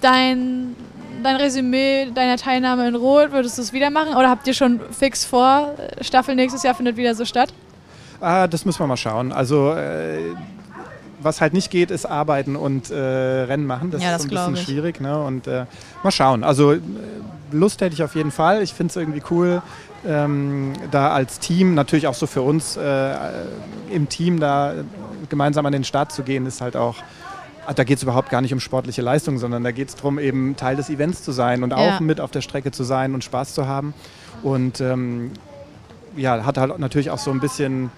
[0.00, 0.74] dein,
[1.22, 4.14] dein Resümee deiner Teilnahme in Rot, würdest du es wieder machen?
[4.14, 7.52] Oder habt ihr schon fix vor, Staffel nächstes Jahr findet wieder so statt?
[8.20, 9.32] Ah, das müssen wir mal schauen.
[9.32, 10.34] Also äh,
[11.22, 13.90] was halt nicht geht, ist arbeiten und äh, Rennen machen.
[13.90, 14.62] Das Ja, ist das so ein bisschen ich.
[14.62, 15.00] schwierig.
[15.00, 15.22] Ne?
[15.22, 15.64] Und äh,
[16.02, 16.44] mal schauen.
[16.44, 16.80] Also äh,
[17.52, 18.62] Lust hätte ich auf jeden Fall.
[18.62, 19.62] Ich finde es irgendwie cool,
[20.06, 23.14] ähm, da als Team, natürlich auch so für uns äh,
[23.90, 24.74] im Team da
[25.28, 26.96] gemeinsam an den Start zu gehen, ist halt auch
[27.74, 30.56] da geht es überhaupt gar nicht um sportliche Leistung, sondern da geht es darum, eben
[30.56, 31.76] Teil des Events zu sein und Ja.
[31.76, 33.94] auch mit auf der Strecke zu sein und Spaß zu haben.
[34.42, 35.30] Und ähm,
[36.16, 37.90] ja, hat halt natürlich auch so ein bisschen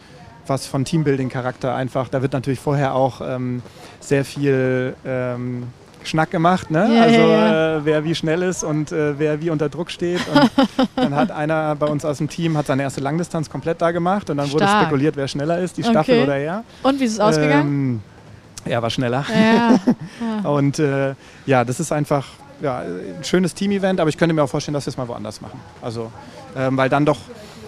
[0.47, 2.09] was von Teambuilding-Charakter einfach.
[2.09, 3.63] Da wird natürlich vorher auch ähm,
[4.01, 5.69] sehr viel ähm,
[6.05, 6.91] Schnack gemacht, ne?
[6.97, 10.21] Ja, also ja, Äh, wer wie schnell ist und äh, wer wie unter Druck steht.
[10.27, 10.51] Und
[10.97, 14.29] dann hat einer bei uns aus dem Team hat seine erste Langdistanz komplett da gemacht
[14.29, 14.83] und dann wurde Stark.
[14.83, 16.23] spekuliert, wer schneller ist, die Staffel Okay.
[16.25, 16.65] oder er.
[16.83, 17.69] Und wie ist es ausgegangen?
[17.69, 18.01] Ähm,
[18.65, 19.25] er war schneller.
[20.45, 20.49] ja.
[20.49, 21.15] Und äh,
[21.47, 22.27] ja, das ist einfach
[22.61, 25.41] ja, ein schönes Team-Event, aber ich könnte mir auch vorstellen, dass wir es mal woanders
[25.41, 25.61] machen.
[25.81, 26.11] Also,
[26.57, 27.19] ähm, weil dann doch,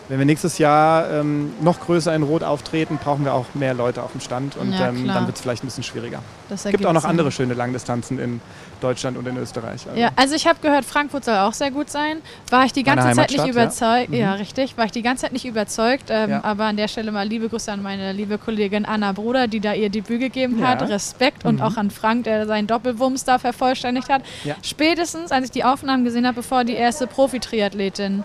[0.08, 4.02] wenn wir nächstes Jahr ähm, noch größer in Rot auftreten, brauchen wir auch mehr Leute
[4.02, 6.18] auf dem Stand und Ja, ähm, dann wird es vielleicht ein bisschen schwieriger.
[6.50, 7.10] Es gibt auch noch Sinn.
[7.10, 8.40] andere schöne Langdistanzen in
[8.82, 9.86] Deutschland und in Österreich.
[9.88, 12.18] Also, Ja, also ich habe gehört, Frankfurt soll auch sehr gut sein.
[12.50, 13.52] War ich die ganze Zeit nicht Heimatstadt, ja.
[13.62, 14.10] überzeugt.
[14.10, 14.14] Mhm.
[14.16, 14.32] Ja.
[14.34, 14.76] richtig.
[14.76, 16.04] War ich die ganze Zeit nicht überzeugt.
[16.10, 16.44] Ähm, Ja.
[16.44, 19.72] Aber an der Stelle mal liebe Grüße an meine liebe Kollegin Anna Bruder, die da
[19.72, 20.82] ihr Debüt gegeben hat.
[20.82, 21.46] Respekt.
[21.46, 21.62] Und Mhm.
[21.62, 24.20] auch an Frank, der seinen Doppelwumms da vervollständigt hat.
[24.44, 24.54] Ja.
[24.62, 28.22] Spätestens, als ich die Aufnahmen gesehen habe, bevor die erste Profi-Triathletin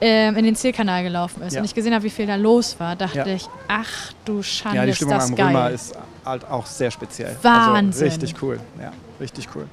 [0.00, 1.60] ähm, in den Zielkanal gelaufen ist Ja.
[1.60, 3.26] und ich gesehen habe, wie viel da los war, dachte Ja.
[3.26, 5.46] ich, ach du Schande, ja, die ist Stimmung das am geil.
[5.48, 5.94] Römer ist
[6.24, 7.36] halt auch sehr speziell.
[7.42, 7.86] Wahnsinn.
[7.86, 8.60] Also richtig cool.
[8.80, 9.66] Ja, richtig cool.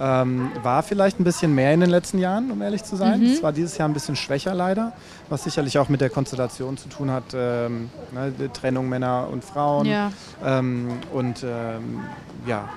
[0.00, 3.18] Ähm, war vielleicht ein bisschen mehr in den letzten Jahren, um ehrlich zu sein.
[3.20, 3.26] Mhm.
[3.32, 4.92] Es war dieses Jahr ein bisschen schwächer leider,
[5.28, 9.86] was sicherlich auch mit der Konstellation zu tun hat, ähm, ne, Trennung Männer und Frauen
[9.86, 10.12] ja.
[10.44, 12.00] ähm, und ähm,
[12.46, 12.68] ja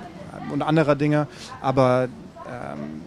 [0.51, 1.27] und anderer Dinge.
[1.61, 2.07] Aber
[2.47, 3.01] ähm,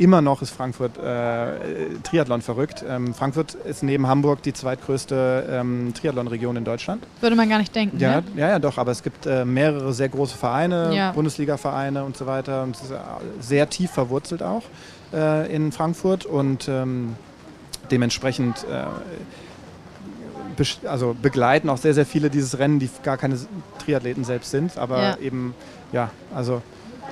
[0.00, 2.82] immer noch ist Frankfurt äh, Triathlon verrückt.
[2.88, 7.06] Ähm, Frankfurt ist neben Hamburg die zweitgrößte ähm, Triathlon-Region in Deutschland.
[7.20, 7.98] Würde man gar nicht denken.
[7.98, 8.24] Ja, ne?
[8.34, 11.12] ja, ja, doch, aber es gibt äh, mehrere sehr große Vereine, Ja.
[11.12, 12.62] Bundesliga-Vereine und so weiter.
[12.62, 12.96] Und es ist äh,
[13.40, 14.62] sehr tief verwurzelt auch
[15.12, 17.14] äh, in Frankfurt und ähm,
[17.90, 18.84] dementsprechend äh,
[20.86, 23.38] also begleiten auch sehr, sehr viele dieses Rennen, die gar keine
[23.84, 25.16] Triathleten selbst sind, aber Ja.
[25.18, 25.54] eben,
[25.92, 26.62] ja, also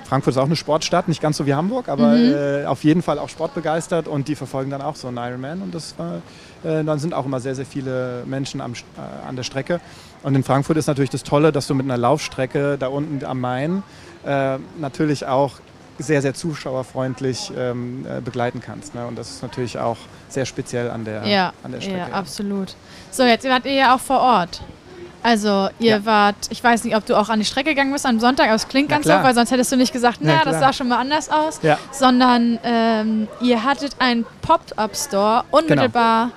[0.09, 2.35] Frankfurt ist auch eine Sportstadt, nicht ganz so wie Hamburg, aber Mhm.
[2.35, 5.75] äh, auf jeden Fall auch sportbegeistert und die verfolgen dann auch so einen Ironman und
[5.75, 6.17] das war,
[6.65, 9.81] äh, dann sind auch immer sehr, sehr viele Menschen am, äh, an der Strecke.
[10.23, 13.41] Und in Frankfurt ist natürlich das Tolle, dass du mit einer Laufstrecke da unten am
[13.41, 13.83] Main
[14.25, 15.53] äh, natürlich auch
[15.99, 18.95] sehr, sehr zuschauerfreundlich ähm, äh, begleiten kannst.
[18.95, 19.07] Ne?
[19.07, 19.97] Und das ist natürlich auch
[20.29, 21.99] sehr speziell an der, Ja, an der Strecke.
[21.99, 22.75] ja, absolut.
[23.11, 24.63] So, jetzt wart ihr ja auch vor Ort.
[25.23, 26.05] Also, ihr Ja.
[26.05, 28.55] wart, ich weiß nicht, ob du auch an die Strecke gegangen bist am Sonntag, aber
[28.55, 29.25] es klingt Na ganz so, klar.
[29.25, 31.59] weil sonst hättest du nicht gesagt, Na na, das sah schon mal anders aus.
[31.63, 31.79] Ja.
[31.93, 36.31] Sondern ähm, ihr hattet einen Pop-Up-Store unmittelbar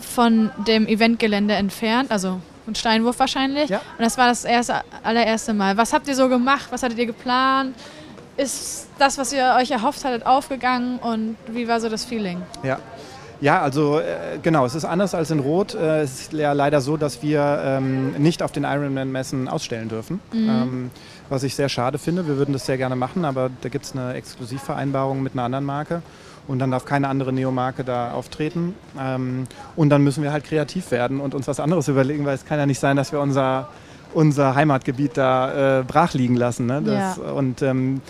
[0.00, 3.70] von dem Eventgelände entfernt, also ein Steinwurf wahrscheinlich.
[3.70, 3.78] Ja.
[3.98, 5.76] Und das war das erste, allererste Mal.
[5.76, 6.66] Was habt ihr so gemacht?
[6.70, 7.74] Was hattet ihr geplant?
[8.36, 10.98] Ist das, was ihr euch erhofft hattet, aufgegangen?
[10.98, 12.40] Und wie war so das Feeling?
[12.62, 12.78] Ja.
[13.42, 15.74] Ja, also äh, genau, es ist anders als in Rot.
[15.74, 20.20] Äh, es ist ja leider so, dass wir ähm, nicht auf den Ironman-Messen ausstellen dürfen.
[20.32, 20.90] Ähm,
[21.28, 22.28] was ich sehr schade finde.
[22.28, 25.64] Wir würden das sehr gerne machen, aber da gibt es eine Exklusivvereinbarung mit einer anderen
[25.64, 26.02] Marke.
[26.46, 28.76] Und dann darf keine andere Neo-Marke da auftreten.
[29.00, 32.44] Ähm, und dann müssen wir halt kreativ werden und uns was anderes überlegen, weil es
[32.44, 33.68] kann ja nicht sein, dass wir unser,
[34.14, 36.66] unser Heimatgebiet da äh, brach liegen lassen.
[36.66, 36.80] Ne?
[36.84, 38.02] Das, Und ähm,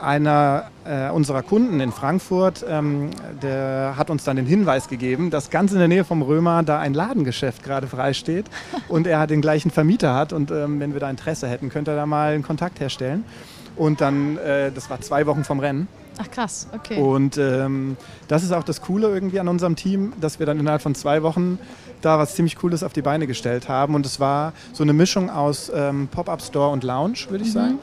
[0.00, 3.10] einer äh, unserer Kunden in Frankfurt, ähm,
[3.42, 6.78] der hat uns dann den Hinweis gegeben, dass ganz in der Nähe vom Römer da
[6.78, 8.46] ein Ladengeschäft gerade frei steht
[8.88, 11.96] und er den gleichen Vermieter hat und ähm, wenn wir da Interesse hätten, könnte er
[11.96, 13.24] da mal einen Kontakt herstellen.
[13.76, 15.88] Und dann, äh, das war zwei Wochen vom Rennen.
[16.18, 17.00] Ach krass, okay.
[17.00, 17.96] Und ähm,
[18.28, 21.22] das ist auch das Coole irgendwie an unserem Team, dass wir dann innerhalb von zwei
[21.22, 21.58] Wochen
[22.02, 23.94] da was ziemlich Cooles auf die Beine gestellt haben.
[23.94, 27.78] Und es war so eine Mischung aus ähm, Pop-Up Store und Lounge, würde ich sagen.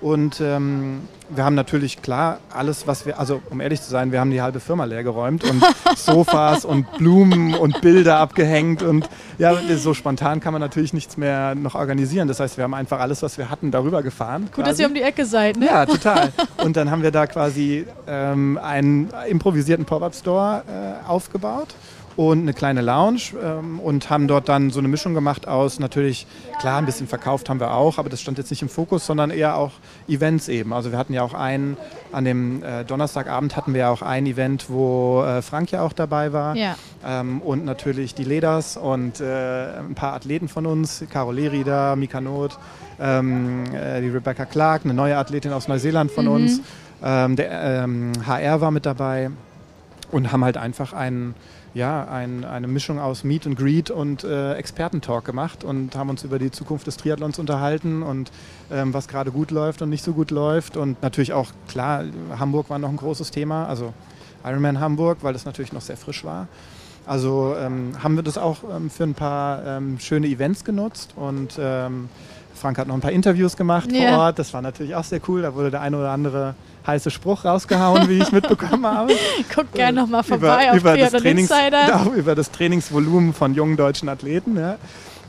[0.00, 4.20] Und ähm, wir haben natürlich klar alles, was wir, also um ehrlich zu sein, wir
[4.20, 5.62] haben die halbe Firma leer geräumt und
[5.96, 11.54] Sofas und Blumen und Bilder abgehängt und ja, so spontan kann man natürlich nichts mehr
[11.54, 12.28] noch organisieren.
[12.28, 14.48] Das heißt, wir haben einfach alles, was wir hatten, darüber gefahren.
[14.54, 14.82] Gut, dass quasi.
[14.82, 15.66] ihr um die Ecke seid, ne?
[15.66, 16.32] Ja, total.
[16.64, 21.74] Und dann haben wir da quasi ähm, einen improvisierten Pop-Up-Store äh, aufgebaut
[22.18, 26.26] und eine kleine Lounge ähm, und haben dort dann so eine Mischung gemacht aus natürlich,
[26.58, 29.30] klar, ein bisschen verkauft haben wir auch, aber das stand jetzt nicht im Fokus, sondern
[29.30, 29.70] eher auch
[30.08, 30.72] Events eben.
[30.72, 31.76] Also wir hatten ja auch einen,
[32.10, 35.92] an dem äh, Donnerstagabend hatten wir ja auch ein Event, wo äh, Frank ja auch
[35.92, 36.56] dabei war.
[36.56, 36.74] Ja.
[37.06, 42.20] Ähm, und natürlich die Leders und äh, ein paar Athleten von uns, Caro Lerida, Mika
[42.20, 42.58] Not,
[43.00, 46.32] ähm, äh, die Rebecca Clark, eine neue Athletin aus Neuseeland von Mhm.
[46.32, 46.60] uns.
[47.00, 49.30] Ähm, der ähm, HR war mit dabei
[50.10, 51.36] und haben halt einfach einen,
[51.78, 56.24] ja, ein, eine Mischung aus Meet and Greet und äh, Expertentalk gemacht und haben uns
[56.24, 58.32] über die Zukunft des Triathlons unterhalten und
[58.70, 60.76] ähm, was gerade gut läuft und nicht so gut läuft.
[60.76, 62.02] Und natürlich auch, klar,
[62.38, 63.94] Hamburg war noch ein großes Thema, also
[64.44, 66.48] Ironman Hamburg, weil das natürlich noch sehr frisch war.
[67.06, 71.58] Also ähm, haben wir das auch ähm, für ein paar ähm, schöne Events genutzt und
[71.60, 72.08] ähm,
[72.54, 74.08] Frank hat noch ein paar Interviews gemacht Ja.
[74.10, 74.38] vor Ort.
[74.40, 75.42] Das war natürlich auch sehr cool.
[75.42, 76.54] Da wurde der eine oder andere
[76.88, 79.12] heiße Spruch rausgehauen, wie ich mitbekommen habe.
[79.54, 83.76] Guck gerne nochmal vorbei über, auf über, das Trainings, ja, über das Trainingsvolumen von jungen
[83.76, 84.58] deutschen Athleten.
[84.58, 84.76] Ja.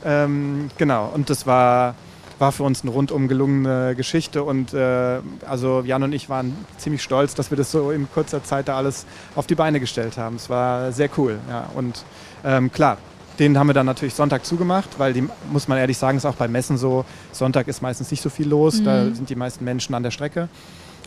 [0.04, 1.94] Ähm, genau, und das war,
[2.38, 4.42] war für uns eine rundum gelungene Geschichte.
[4.42, 8.42] Und äh, also Jan und ich waren ziemlich stolz, dass wir das so in kurzer
[8.42, 9.04] Zeit da alles
[9.36, 10.36] auf die Beine gestellt haben.
[10.36, 11.38] Es war sehr cool.
[11.48, 11.68] Ja.
[11.74, 12.04] Und
[12.44, 12.96] ähm, klar,
[13.38, 16.34] den haben wir dann natürlich Sonntag zugemacht, weil die, muss man ehrlich sagen, ist auch
[16.34, 19.14] bei Messen so, Sonntag ist meistens nicht so viel los, da Mhm.
[19.14, 20.48] sind die meisten Menschen an der Strecke.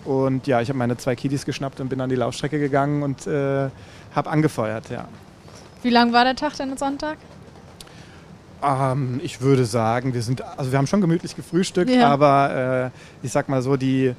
[0.05, 3.25] Und ja, ich habe meine zwei Kiddies geschnappt und bin an die Laufstrecke gegangen und
[3.27, 3.69] äh,
[4.15, 5.07] habe angefeuert, ja.
[5.81, 7.17] Wie lang war der Tag denn Sonntag?
[8.63, 12.07] Ähm, ich würde sagen, wir sind, also wir haben schon gemütlich gefrühstückt, Ja.
[12.09, 14.13] aber äh, ich sag mal so, die,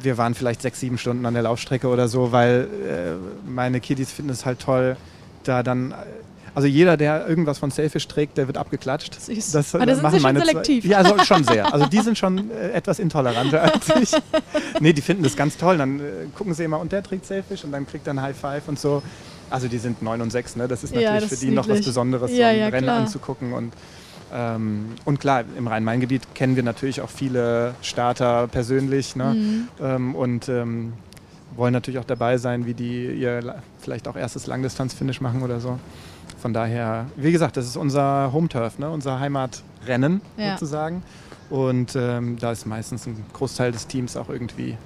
[0.00, 4.12] wir waren vielleicht sechs, sieben Stunden an der Laufstrecke oder so, weil äh, meine Kiddies
[4.12, 4.96] finden es halt toll,
[5.44, 5.94] da dann,
[6.58, 9.14] also jeder, der irgendwas von Selfish trägt, der wird abgeklatscht.
[9.20, 9.52] Süß.
[9.52, 10.84] Das, Ah, da das sind machen sie schon meine zwei- selektiv.
[10.84, 11.72] Ja, also schon sehr.
[11.72, 14.10] Also die sind schon äh, etwas intoleranter als ich.
[14.80, 15.78] Nee, die finden das ganz toll.
[15.78, 16.02] Dann äh,
[16.36, 18.76] gucken sie immer, und der trägt Selfish und dann kriegt er ein High Five und
[18.76, 19.04] so.
[19.50, 20.66] Also die sind neun und sechs, ne?
[20.66, 21.84] Das ist Ja, natürlich das für die noch was.
[21.84, 22.98] Besonderes, Ja, so ein ja, Rennen klar.
[22.98, 23.52] anzugucken.
[23.52, 23.72] Und,
[24.34, 29.14] ähm, und klar, im Rhein-Main-Gebiet kennen wir natürlich auch viele Starter persönlich.
[29.16, 29.34] Ne?
[29.34, 29.68] Mhm.
[29.80, 30.92] Ähm, und ähm,
[31.56, 35.78] wollen natürlich auch dabei sein, wie die ihr vielleicht auch erstes Langdistanz-Finish machen oder so.
[36.40, 38.90] Von daher, wie gesagt, das ist unser Home-Turf, ne?
[38.90, 40.52] unser Heimatrennen Ja.
[40.52, 41.02] sozusagen.
[41.50, 44.76] Und ähm, da ist meistens ein Großteil des Teams auch irgendwie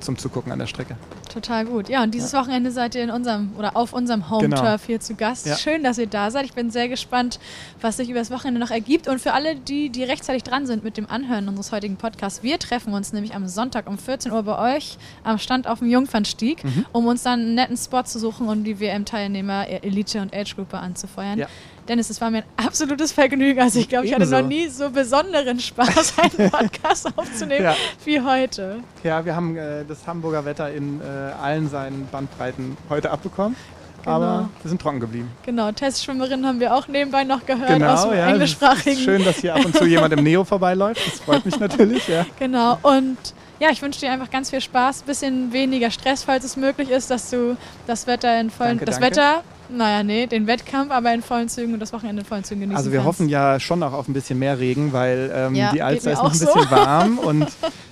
[0.00, 0.96] zum Zugucken an der Strecke.
[1.32, 1.88] Total gut.
[1.88, 2.40] Ja, und dieses ja.
[2.40, 4.60] Wochenende seid ihr in unserem oder auf unserem Home genau.
[4.60, 5.46] Turf hier zu Gast.
[5.46, 5.56] Ja.
[5.56, 6.44] Schön, dass ihr da seid.
[6.44, 7.38] Ich bin sehr gespannt,
[7.80, 9.08] was sich über das Wochenende noch ergibt.
[9.08, 12.58] Und für alle, die, die rechtzeitig dran sind mit dem Anhören unseres heutigen Podcasts, wir
[12.58, 16.64] treffen uns nämlich am Sonntag um 14 Uhr bei euch am Stand auf dem Jungfernstieg,
[16.64, 16.86] mhm.
[16.92, 21.38] um uns dann einen netten Spot zu suchen und die WM-Teilnehmer Elite und Age-Gruppe anzufeuern.
[21.38, 21.46] Ja.
[21.90, 23.60] Dennis, es war mir ein absolutes Vergnügen.
[23.60, 27.74] Also ich glaube, ich hatte noch nie so besonderen Spaß, einen Podcast aufzunehmen ja.
[28.04, 28.76] wie heute.
[29.02, 31.04] Ja, wir haben äh, das Hamburger Wetter in äh,
[31.42, 33.56] allen seinen Bandbreiten heute abbekommen.
[34.04, 34.14] Genau.
[34.14, 35.32] Aber wir sind trocken geblieben.
[35.44, 38.92] Genau, Testschwimmerinnen haben wir auch nebenbei noch gehört genau, aus dem ja, englischsprachigen.
[38.92, 41.04] Ist schön, dass hier ab und zu jemand im Neo vorbeiläuft.
[41.04, 42.06] Das freut mich natürlich.
[42.06, 42.24] Ja.
[42.38, 43.18] Genau, und
[43.58, 46.88] ja, ich wünsche dir einfach ganz viel Spaß, ein bisschen weniger Stress, falls es möglich
[46.88, 47.56] ist, dass du
[47.88, 49.16] das Wetter in vollen, danke, das danke.
[49.16, 49.42] Wetter
[49.76, 52.76] naja, nee, den Wettkampf aber in vollen Zügen und das Wochenende in vollen Zügen genießen
[52.76, 53.08] Also wir kannst.
[53.08, 56.18] hoffen ja schon noch auf ein bisschen mehr Regen, weil ähm, ja, die Alster ist
[56.22, 56.70] noch ein bisschen so.
[56.70, 57.44] warm und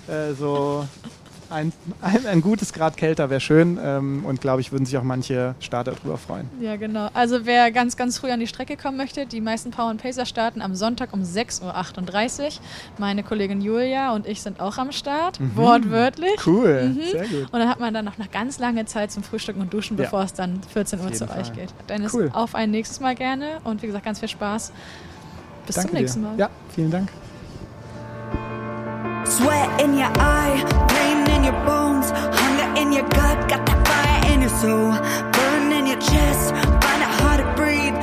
[0.09, 0.87] äh, so
[1.51, 1.73] ein,
[2.03, 5.55] ein, ein, gutes Grad kälter wäre schön ähm, und glaube ich, würden sich auch manche
[5.61, 6.49] Starter darüber freuen.
[6.61, 7.09] Ja, genau.
[7.15, 10.27] Also wer ganz, ganz früh an die Strecke kommen möchte, die meisten Power und Pacer
[10.27, 12.51] starten am Sonntag um 6.38 Uhr.
[12.99, 15.57] Meine Kollegin Julia und ich sind auch am Start, mhm.
[15.57, 16.47] wortwörtlich.
[16.47, 17.11] Cool, mhm.
[17.11, 17.53] sehr gut.
[17.53, 20.21] Und dann hat man dann noch eine ganz lange Zeit zum Frühstücken und Duschen, bevor
[20.21, 20.27] ja.
[20.27, 21.41] es dann 14 Uhr zu Fall.
[21.41, 21.73] euch geht.
[21.89, 22.31] Dennis, cool.
[22.33, 24.73] auf ein nächstes Mal gerne und wie gesagt, ganz viel Spaß.
[25.67, 26.37] Bis Danke zum nächsten Mal.
[26.37, 26.41] Dir.
[26.41, 27.09] Ja, vielen Dank.
[29.29, 30.57] Sweat in your eye,
[30.89, 34.93] pain in your bones, hunger in your gut, got that fire in your soul,
[35.33, 36.51] burn in your chest,
[36.83, 37.95] find it hard to breathe,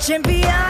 [0.00, 0.69] champion.